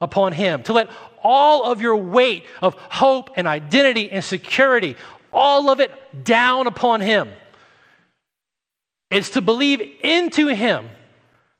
[0.00, 0.90] upon Him, to let
[1.22, 4.96] all of your weight of hope and identity and security,
[5.32, 7.30] all of it down upon Him.
[9.10, 10.88] It's to believe into Him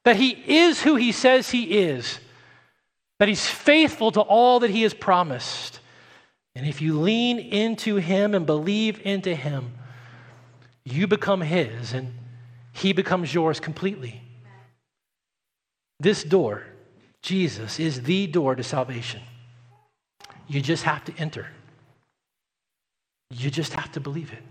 [0.04, 2.18] that He is who He says He is,
[3.18, 5.80] that He's faithful to all that He has promised.
[6.54, 9.72] And if you lean into Him and believe into Him,
[10.84, 12.14] you become His and
[12.72, 14.22] He becomes yours completely.
[15.98, 16.64] This door,
[17.26, 19.20] Jesus, is the door to salvation.
[20.46, 21.48] You just have to enter.
[23.30, 24.44] You just have to believe it.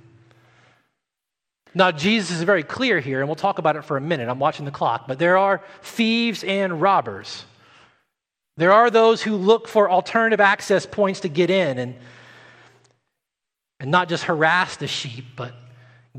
[1.74, 4.28] Now, Jesus is very clear here, and we'll talk about it for a minute.
[4.28, 7.46] I'm watching the clock, but there are thieves and robbers.
[8.58, 11.96] There are those who look for alternative access points to get in and,
[13.80, 15.54] and not just harass the sheep, but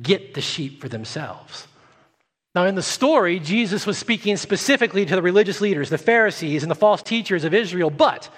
[0.01, 1.67] get the sheep for themselves.
[2.57, 6.71] Now, in the story, Jesus was speaking specifically to the religious leaders, the Pharisees, and
[6.71, 8.31] the false teachers of Israel, but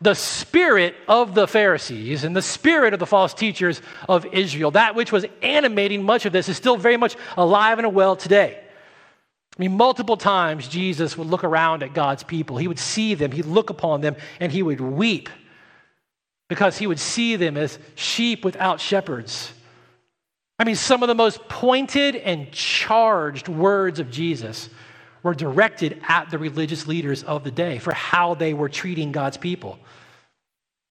[0.00, 4.94] the spirit of the Pharisees and the spirit of the false teachers of Israel, that
[4.94, 8.58] which was animating much of this, is still very much alive and well today.
[8.62, 12.56] I mean, multiple times Jesus would look around at God's people.
[12.56, 15.28] He would see them, he'd look upon them, and he would weep
[16.48, 19.52] because he would see them as sheep without shepherds.
[20.58, 24.70] I mean, some of the most pointed and charged words of Jesus
[25.22, 29.36] were directed at the religious leaders of the day for how they were treating God's
[29.36, 29.78] people.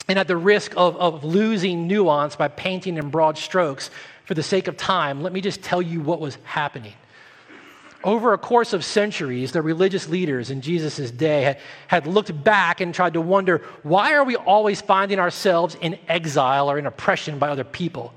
[0.09, 3.89] And at the risk of, of losing nuance by painting in broad strokes
[4.25, 6.93] for the sake of time, let me just tell you what was happening.
[8.03, 12.81] Over a course of centuries, the religious leaders in Jesus' day had, had looked back
[12.81, 17.39] and tried to wonder why are we always finding ourselves in exile or in oppression
[17.39, 18.13] by other people?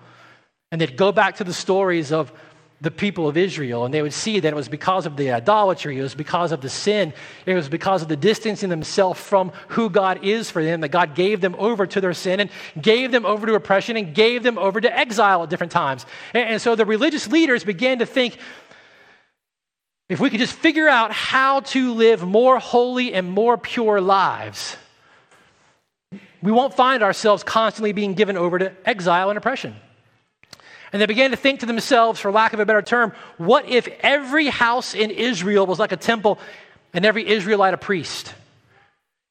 [0.72, 2.32] And they'd go back to the stories of
[2.80, 5.98] the people of Israel, and they would see that it was because of the idolatry,
[5.98, 7.14] it was because of the sin,
[7.46, 11.14] it was because of the distancing themselves from who God is for them that God
[11.14, 12.50] gave them over to their sin and
[12.80, 16.04] gave them over to oppression and gave them over to exile at different times.
[16.34, 18.36] And, and so the religious leaders began to think
[20.10, 24.76] if we could just figure out how to live more holy and more pure lives,
[26.42, 29.74] we won't find ourselves constantly being given over to exile and oppression.
[30.92, 33.88] And they began to think to themselves, for lack of a better term, what if
[34.00, 36.38] every house in Israel was like a temple
[36.92, 38.34] and every Israelite a priest?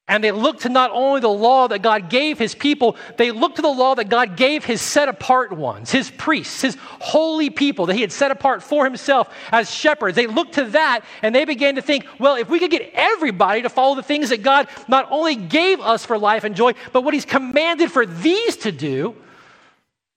[0.08, 3.56] And they looked to not only the law that God gave his people, they looked
[3.56, 7.88] to the law that God gave his set apart ones, his priests, his holy people
[7.88, 10.16] that he had set apart for himself as shepherds.
[10.16, 13.64] They looked to that and they began to think, well, if we could get everybody
[13.64, 17.03] to follow the things that God not only gave us for life and joy, but
[17.03, 19.16] what he's commanded for these to do,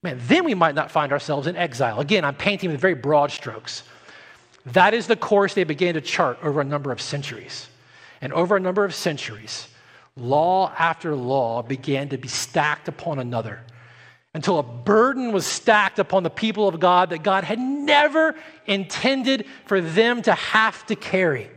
[0.03, 1.99] man, then we might not find ourselves in exile.
[1.99, 3.83] Again, I'm painting with very broad strokes.
[4.67, 7.67] That is the course they began to chart over a number of centuries.
[8.21, 9.67] And over a number of centuries,
[10.15, 13.61] law after law began to be stacked upon another
[14.33, 18.35] until a burden was stacked upon the people of God that God had never
[18.67, 21.49] intended for them to have to carry.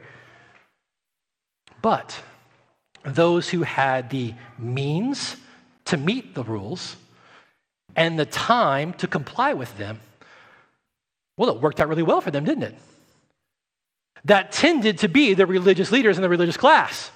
[1.82, 2.18] But
[3.05, 5.36] those who had the means
[5.86, 6.97] to meet the rules
[7.97, 10.01] and the time to comply with them,
[11.36, 12.74] well, it worked out really well for them, didn't it?
[14.24, 17.11] That tended to be the religious leaders in the religious class.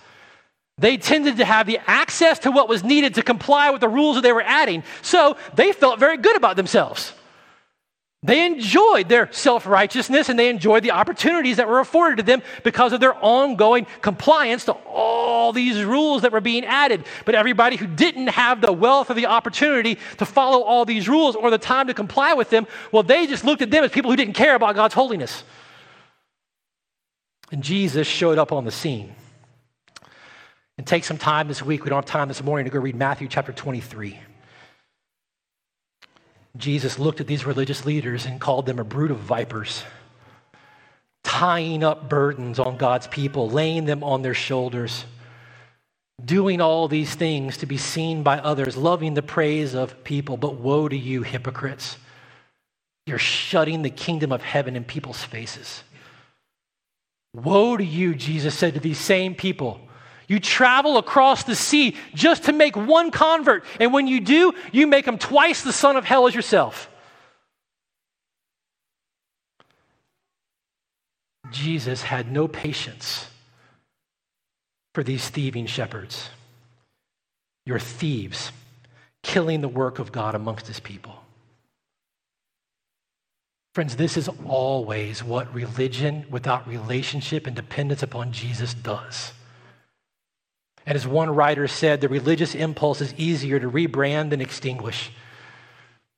[0.79, 4.17] They tended to have the access to what was needed to comply with the rules
[4.17, 4.83] that they were adding.
[5.03, 7.13] So they felt very good about themselves.
[8.27, 12.43] They enjoyed their self righteousness and they enjoyed the opportunities that were afforded to them
[12.65, 17.05] because of their ongoing compliance to all these rules that were being added.
[17.25, 21.37] But everybody who didn't have the wealth or the opportunity to follow all these rules
[21.37, 24.11] or the time to comply with them, well, they just looked at them as people
[24.11, 25.45] who didn't care about God's holiness.
[27.53, 29.15] And Jesus showed up on the scene.
[30.79, 32.97] And take some time this week, we don't have time this morning to go read
[32.97, 34.19] Matthew chapter 23.
[36.59, 39.85] Jesus looked at these religious leaders and called them a brood of vipers,
[41.25, 45.05] tying up burdens on God's people, laying them on their shoulders.
[46.25, 50.37] doing all these things to be seen by others, loving the praise of people.
[50.37, 51.99] But woe to you, hypocrites!
[53.07, 55.85] You're shutting the kingdom of heaven in people's faces.
[57.35, 59.81] Woe to you, Jesus said to these same people.
[60.29, 64.87] You travel across the sea just to make one convert, and when you do, you
[64.87, 66.91] make him twice the son of hell as yourself.
[71.53, 73.29] Jesus had no patience
[74.95, 76.31] for these thieving shepherds.
[77.65, 78.51] You're thieves,
[79.23, 81.23] killing the work of God amongst his people.
[83.75, 89.33] Friends, this is always what religion without relationship and dependence upon Jesus does.
[90.87, 95.11] And as one writer said, the religious impulse is easier to rebrand than extinguish.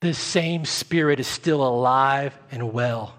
[0.01, 3.15] This same spirit is still alive and well.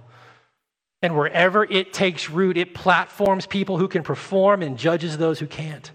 [1.01, 5.47] And wherever it takes root, it platforms people who can perform and judges those who
[5.47, 5.89] can't.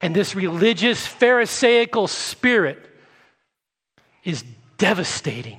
[0.00, 2.78] And this religious, Pharisaical spirit
[4.24, 4.44] is
[4.78, 5.58] devastating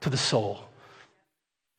[0.00, 0.65] to the soul.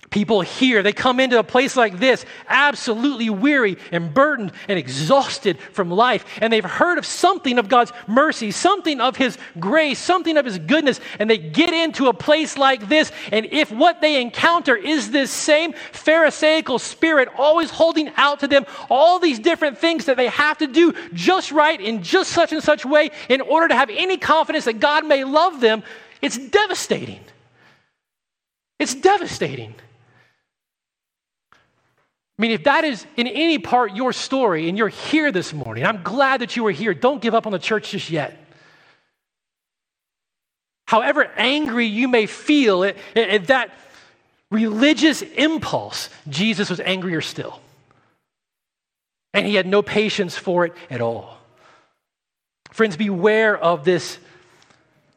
[0.09, 5.59] People here, they come into a place like this absolutely weary and burdened and exhausted
[5.59, 6.23] from life.
[6.39, 10.59] And they've heard of something of God's mercy, something of His grace, something of His
[10.59, 11.01] goodness.
[11.19, 13.11] And they get into a place like this.
[13.33, 18.65] And if what they encounter is this same Pharisaical spirit always holding out to them
[18.89, 22.63] all these different things that they have to do just right in just such and
[22.63, 25.83] such way in order to have any confidence that God may love them,
[26.21, 27.19] it's devastating.
[28.79, 29.75] It's devastating.
[32.37, 35.85] I mean, if that is in any part your story and you're here this morning,
[35.85, 36.93] I'm glad that you are here.
[36.93, 38.37] Don't give up on the church just yet.
[40.85, 43.73] However angry you may feel at, at that
[44.51, 47.59] religious impulse, Jesus was angrier still.
[49.33, 51.37] And he had no patience for it at all.
[52.71, 54.19] Friends, beware of this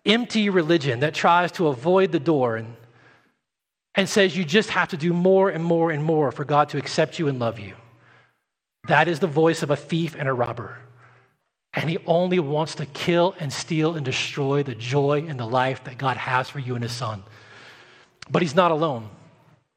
[0.07, 2.75] empty religion that tries to avoid the door and
[3.95, 6.79] and says you just have to do more and more and more for God to
[6.79, 7.75] accept you and love you.
[8.89, 10.79] That is the voice of a thief and a robber.
[11.73, 15.85] And he only wants to kill and steal and destroy the joy and the life
[15.85, 17.23] that God has for you and his son.
[18.31, 19.09] But he's not alone.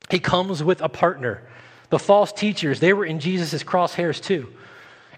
[0.10, 1.44] He comes with a partner.
[1.90, 4.52] The false teachers, they were in Jesus' crosshairs too.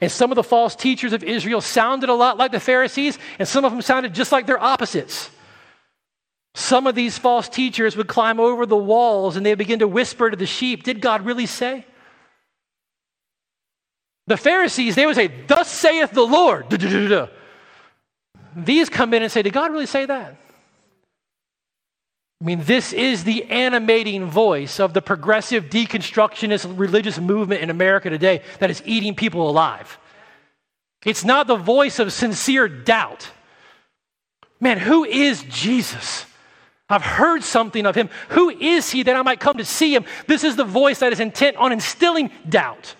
[0.02, 3.48] And some of the false teachers of Israel sounded a lot like the Pharisees, and
[3.48, 5.30] some of them sounded just like their opposites.
[6.56, 10.32] Some of these false teachers would climb over the walls and they begin to whisper
[10.32, 11.86] to the sheep, Did God really say?
[14.28, 16.70] The Pharisees, they would say, Thus saith the Lord.
[18.56, 20.38] These come in and say, Did God really say that?
[22.42, 28.10] I mean, this is the animating voice of the progressive deconstructionist religious movement in America
[28.10, 30.00] today that is eating people alive.
[31.06, 33.30] It's not the voice of sincere doubt.
[34.62, 36.26] Man, who is Jesus?
[36.90, 38.10] I've heard something of him.
[38.30, 40.06] Who is he that I might come to see him?
[40.28, 42.96] This is the voice that is intent on instilling doubt.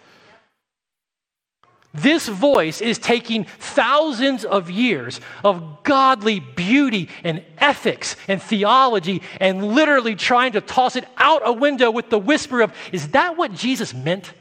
[1.94, 9.66] This voice is taking thousands of years of godly beauty and ethics and theology and
[9.74, 13.54] literally trying to toss it out a window with the whisper of, Is that what
[13.54, 14.34] Jesus meant?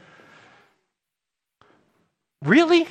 [2.43, 2.87] Really?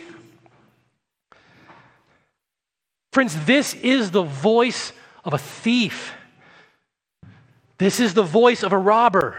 [3.12, 4.92] Friends, this is the voice
[5.24, 6.14] of a thief.
[7.79, 9.37] This is the voice of a robber.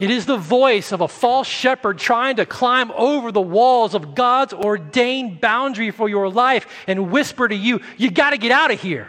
[0.00, 4.14] It is the voice of a false shepherd trying to climb over the walls of
[4.14, 8.72] God's ordained boundary for your life and whisper to you, You got to get out
[8.72, 9.08] of here.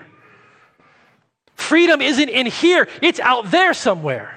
[1.55, 4.31] Freedom isn't in here, it's out there somewhere.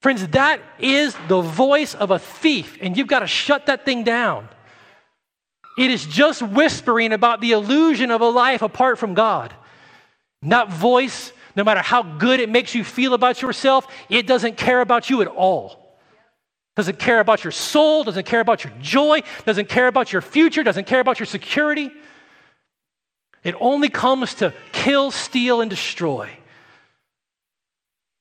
[0.00, 4.02] Friends, that is the voice of a thief, and you've got to shut that thing
[4.02, 4.48] down.
[5.76, 9.52] It is just whispering about the illusion of a life apart from God.
[10.42, 14.56] And that voice no matter how good it makes you feel about yourself, it doesn't
[14.56, 15.98] care about you at all.
[16.76, 20.62] Doesn't care about your soul, doesn't care about your joy, doesn't care about your future,
[20.62, 21.90] doesn't care about your security.
[23.42, 26.30] It only comes to kill, steal, and destroy.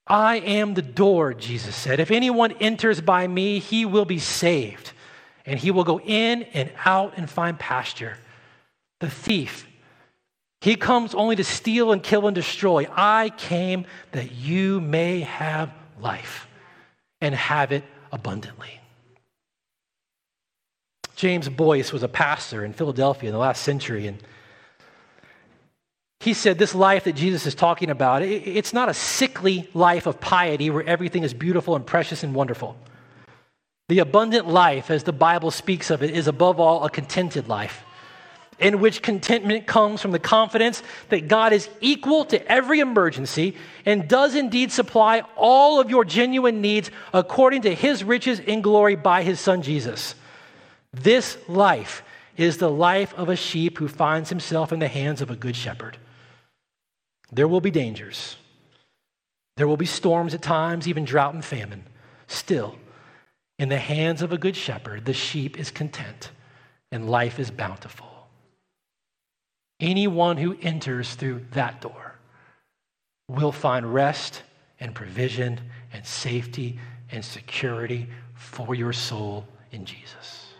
[0.08, 2.00] I am the door, Jesus said.
[2.00, 4.92] If anyone enters by me, he will be saved,
[5.46, 8.18] and he will go in and out and find pasture.
[9.00, 9.68] The thief
[10.62, 12.88] he comes only to steal and kill and destroy.
[12.91, 16.47] I came that you may have life
[17.22, 18.80] and have it abundantly.
[21.16, 24.24] James Boice was a pastor in Philadelphia in the last century, and
[26.22, 30.20] he said this life that Jesus is talking about, it's not a sickly life of
[30.20, 32.78] piety where everything is beautiful and precious and wonderful.
[33.88, 37.84] The abundant life, as the Bible speaks of it, is above all a contented life,
[38.60, 43.55] in which contentment comes from the confidence that God is equal to every emergency
[43.86, 48.95] and does indeed supply all of your genuine needs according to his riches in glory
[48.95, 50.16] by his Son Jesus.
[50.93, 52.03] This life
[52.36, 55.55] is the life of a sheep who finds himself in the hands of a good
[55.55, 55.97] shepherd.
[57.32, 58.38] There will be dangers.
[59.57, 61.84] There will be storms at times, even drought and famine.
[62.28, 62.76] Still,
[63.57, 66.32] in the hands of a good shepherd, the sheep is content
[66.91, 68.09] and life is bountiful.
[69.80, 72.16] Anyone who enters through that door
[73.28, 74.44] will find rest
[74.80, 75.60] and provision
[75.94, 76.80] and safety
[77.12, 80.54] and security for your soul in Jesus.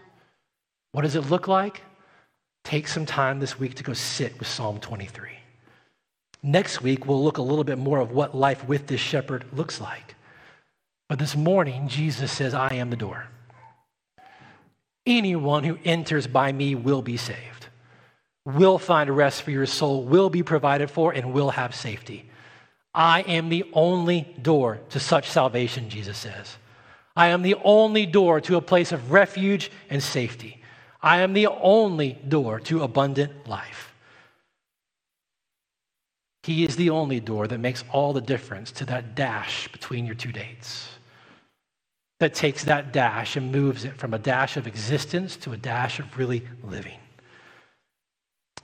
[0.92, 1.82] What does it look like?
[2.64, 5.30] Take some time this week to go sit with Psalm 23.
[6.42, 9.82] Next week, we'll look a little bit more of what life with this shepherd looks
[9.82, 10.16] like.
[11.10, 13.28] But this morning, Jesus says, I am the door.
[15.06, 17.59] Anyone who enters by me will be saved,
[18.46, 22.30] will find rest for your soul, will be provided for, and will have safety.
[22.94, 26.58] I am the only door to such salvation, Jesus says.
[27.16, 30.62] I am the only door to a place of refuge and safety.
[31.02, 33.94] I am the only door to abundant life.
[36.44, 40.16] He is the only door that makes all the difference to that dash between your
[40.16, 40.90] two dates.
[42.20, 46.00] That takes that dash and moves it from a dash of existence to a dash
[46.00, 47.00] of really living.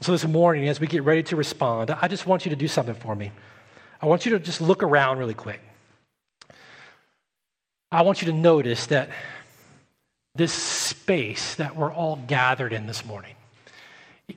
[0.02, 2.68] So, this morning, as we get ready to respond, I just want you to do
[2.68, 3.32] something for me.
[4.02, 5.62] I want you to just look around really quick.
[7.92, 9.10] I want you to notice that
[10.36, 13.36] this space that we're all gathered in this morning,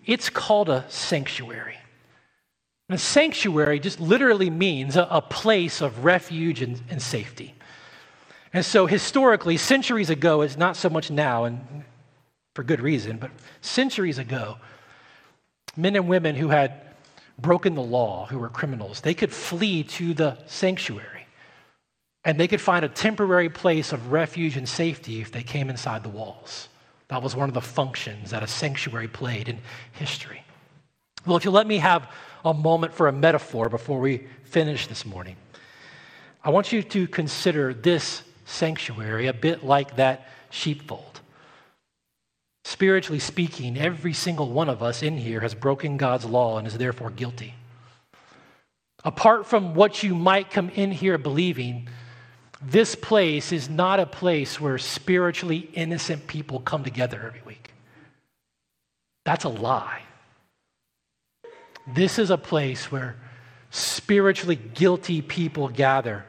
[0.07, 1.77] it's called a sanctuary.
[2.89, 7.55] And a sanctuary just literally means a, a place of refuge and, and, safety.
[8.53, 11.85] And so, historically, centuries ago, it's not so much now, and
[12.55, 14.59] for good reason, but centuries ago,
[15.79, 16.73] men and women who had
[17.39, 21.27] broken the law, who were criminals, they could flee to the sanctuary.
[22.25, 26.03] And they could find a temporary place of refuge and safety if they came inside
[26.03, 26.69] the walls.
[27.07, 29.61] That was one of the functions that a sanctuary played in
[29.93, 30.43] history.
[31.25, 32.11] Well, if you'll let me have
[32.45, 35.37] a moment for a metaphor before we finish this morning,
[36.43, 41.08] I want you to consider this sanctuary a bit like that sheepfold.
[42.69, 46.77] Spiritually speaking, every single one of us in here has broken God's law and is
[46.77, 47.55] therefore guilty.
[49.03, 51.89] Apart from what you might come in here believing,
[52.61, 57.73] this place is not a place where spiritually innocent people come together every week.
[59.25, 60.03] That's a lie.
[61.87, 63.17] This is a place where
[63.71, 66.27] spiritually guilty people gather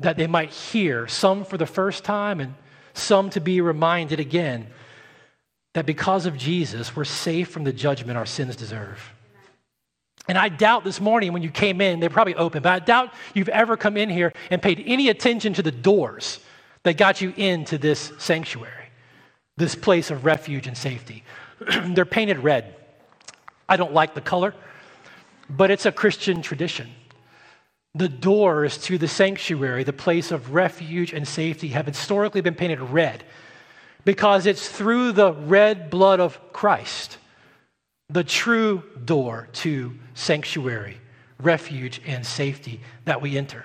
[0.00, 2.54] that they might hear, some for the first time and
[2.94, 4.68] some to be reminded again
[5.76, 9.12] that because of Jesus, we're safe from the judgment our sins deserve.
[10.26, 13.12] And I doubt this morning when you came in, they're probably open, but I doubt
[13.34, 16.40] you've ever come in here and paid any attention to the doors
[16.84, 18.86] that got you into this sanctuary,
[19.58, 21.24] this place of refuge and safety.
[21.88, 22.74] they're painted red.
[23.68, 24.54] I don't like the color,
[25.50, 26.88] but it's a Christian tradition.
[27.94, 32.80] The doors to the sanctuary, the place of refuge and safety, have historically been painted
[32.80, 33.24] red
[34.06, 37.18] because it's through the red blood of Christ
[38.08, 41.00] the true door to sanctuary,
[41.40, 43.64] refuge, and safety that we enter.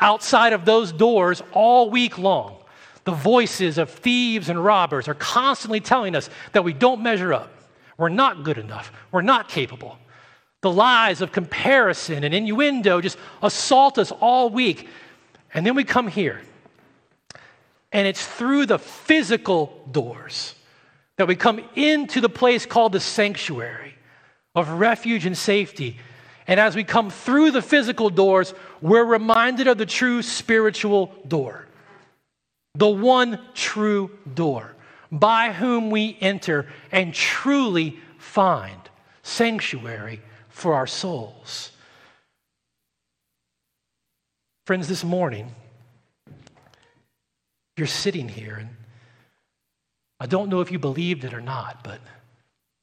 [0.00, 2.56] Outside of those doors, all week long,
[3.04, 7.52] the voices of thieves and robbers are constantly telling us that we don't measure up.
[7.98, 8.90] We're not good enough.
[9.12, 9.98] We're not capable.
[10.62, 14.88] The lies of comparison and innuendo just assault us all week.
[15.52, 16.40] And then we come here,
[17.94, 20.56] and it's through the physical doors
[21.16, 23.94] that we come into the place called the sanctuary
[24.56, 25.96] of refuge and safety.
[26.48, 31.66] And as we come through the physical doors, we're reminded of the true spiritual door,
[32.74, 34.74] the one true door
[35.12, 38.80] by whom we enter and truly find
[39.22, 41.70] sanctuary for our souls.
[44.66, 45.54] Friends, this morning,
[47.76, 48.70] you're sitting here and
[50.20, 52.00] I don't know if you believed it or not, but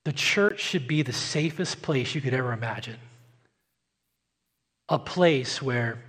[0.04, 2.98] the church should be the safest place you could ever imagine.
[4.90, 6.00] A place where,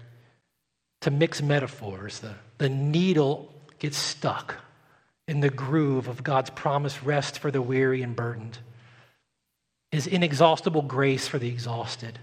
[1.03, 4.57] to mix metaphors, the, the needle gets stuck
[5.29, 8.59] in the groove of God's promised rest for the weary and burdened,
[9.93, 12.19] His inexhaustible grace for the exhausted,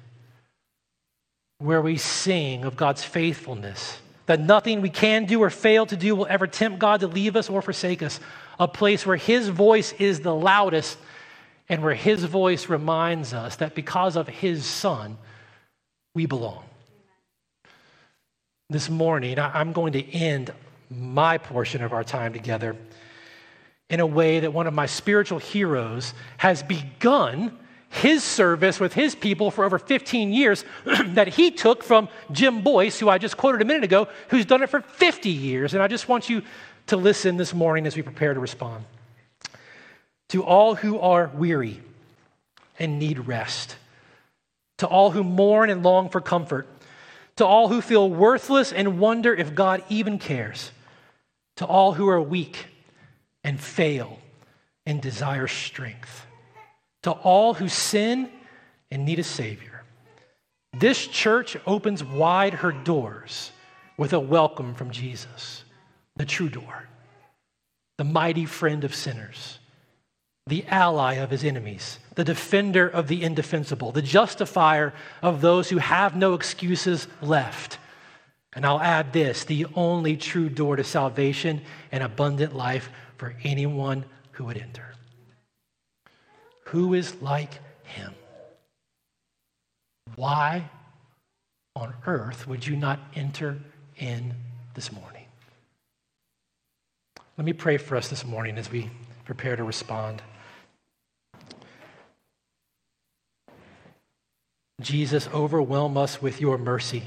[1.60, 4.00] where we sing of God's faithfulness
[4.30, 7.36] that nothing we can do or fail to do will ever tempt God to leave
[7.36, 8.20] us or forsake us.
[8.60, 11.00] A place where His voice is the loudest
[11.68, 15.18] and where His voice reminds us that because of His Son,
[16.14, 16.64] we belong.
[18.70, 20.54] This morning, I'm going to end
[20.92, 22.76] my portion of our time together
[23.90, 27.58] in a way that one of my spiritual heroes has begun
[27.90, 33.00] his service with his people for over 15 years that he took from Jim Boice,
[33.00, 35.74] who I just quoted a minute ago, who's done it for 50 years.
[35.74, 36.44] And I just want you
[36.88, 38.86] to listen this morning as we prepare to respond.
[40.30, 41.82] To all who are weary
[42.78, 43.76] and need rest,
[44.78, 46.68] to all who mourn and long for comfort,
[47.38, 50.72] to all who feel worthless and wonder if God even cares,
[51.58, 52.68] to all who are weak
[53.44, 54.20] and fail
[54.86, 56.28] and desire strength
[57.04, 58.30] to all who sin
[58.92, 59.84] and need a Savior.
[60.78, 63.52] This church opens wide her doors
[63.98, 65.64] with a welcome from Jesus,
[66.16, 66.88] the true door,
[67.98, 69.60] the mighty friend of sinners,
[70.48, 75.78] the ally of his enemies, the defender of the indefensible, the justifier of those who
[75.78, 77.78] have no excuses left.
[78.54, 84.06] And I'll add this the only true door to salvation and abundant life for anyone
[84.32, 84.89] who would enter.
[86.72, 88.14] Who is like him?
[90.16, 90.70] Why
[91.76, 93.58] on earth would you not enter
[93.98, 94.36] in
[94.76, 95.26] this morning?
[97.38, 98.92] Let me pray for us this morning as we
[99.26, 100.22] prepare to respond.
[104.80, 107.02] Jesus, overwhelm us with your mercy,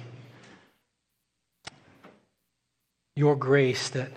[3.15, 4.11] your grace that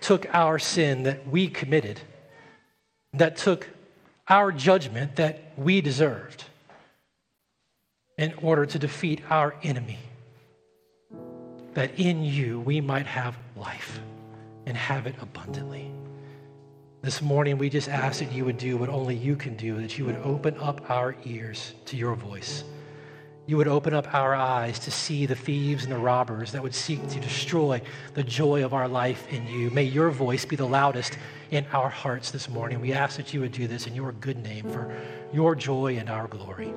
[0.00, 2.00] took our sin that we committed,
[3.12, 3.68] that took
[4.28, 6.44] our judgment that we deserved
[8.18, 9.98] in order to defeat our enemy.
[11.74, 13.98] That in you we might have life
[14.66, 15.90] and have it abundantly.
[17.02, 19.98] This morning, we just ask that you would do what only you can do, that
[19.98, 22.62] you would open up our ears to your voice.
[23.46, 26.76] You would open up our eyes to see the thieves and the robbers that would
[26.76, 27.82] seek to destroy
[28.14, 29.68] the joy of our life in you.
[29.70, 31.18] May your voice be the loudest
[31.52, 32.80] in our hearts this morning.
[32.80, 34.92] We ask that you would do this in your good name for
[35.32, 36.72] your joy and our glory.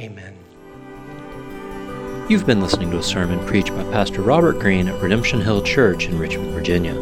[0.00, 0.36] Amen.
[2.28, 6.06] You've been listening to a sermon preached by Pastor Robert Greene at Redemption Hill Church
[6.06, 6.94] in Richmond, Virginia.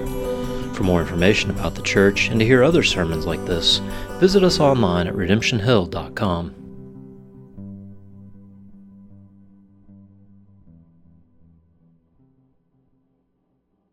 [0.74, 3.78] For more information about the church and to hear other sermons like this,
[4.20, 6.63] visit us online at redemptionhill.com.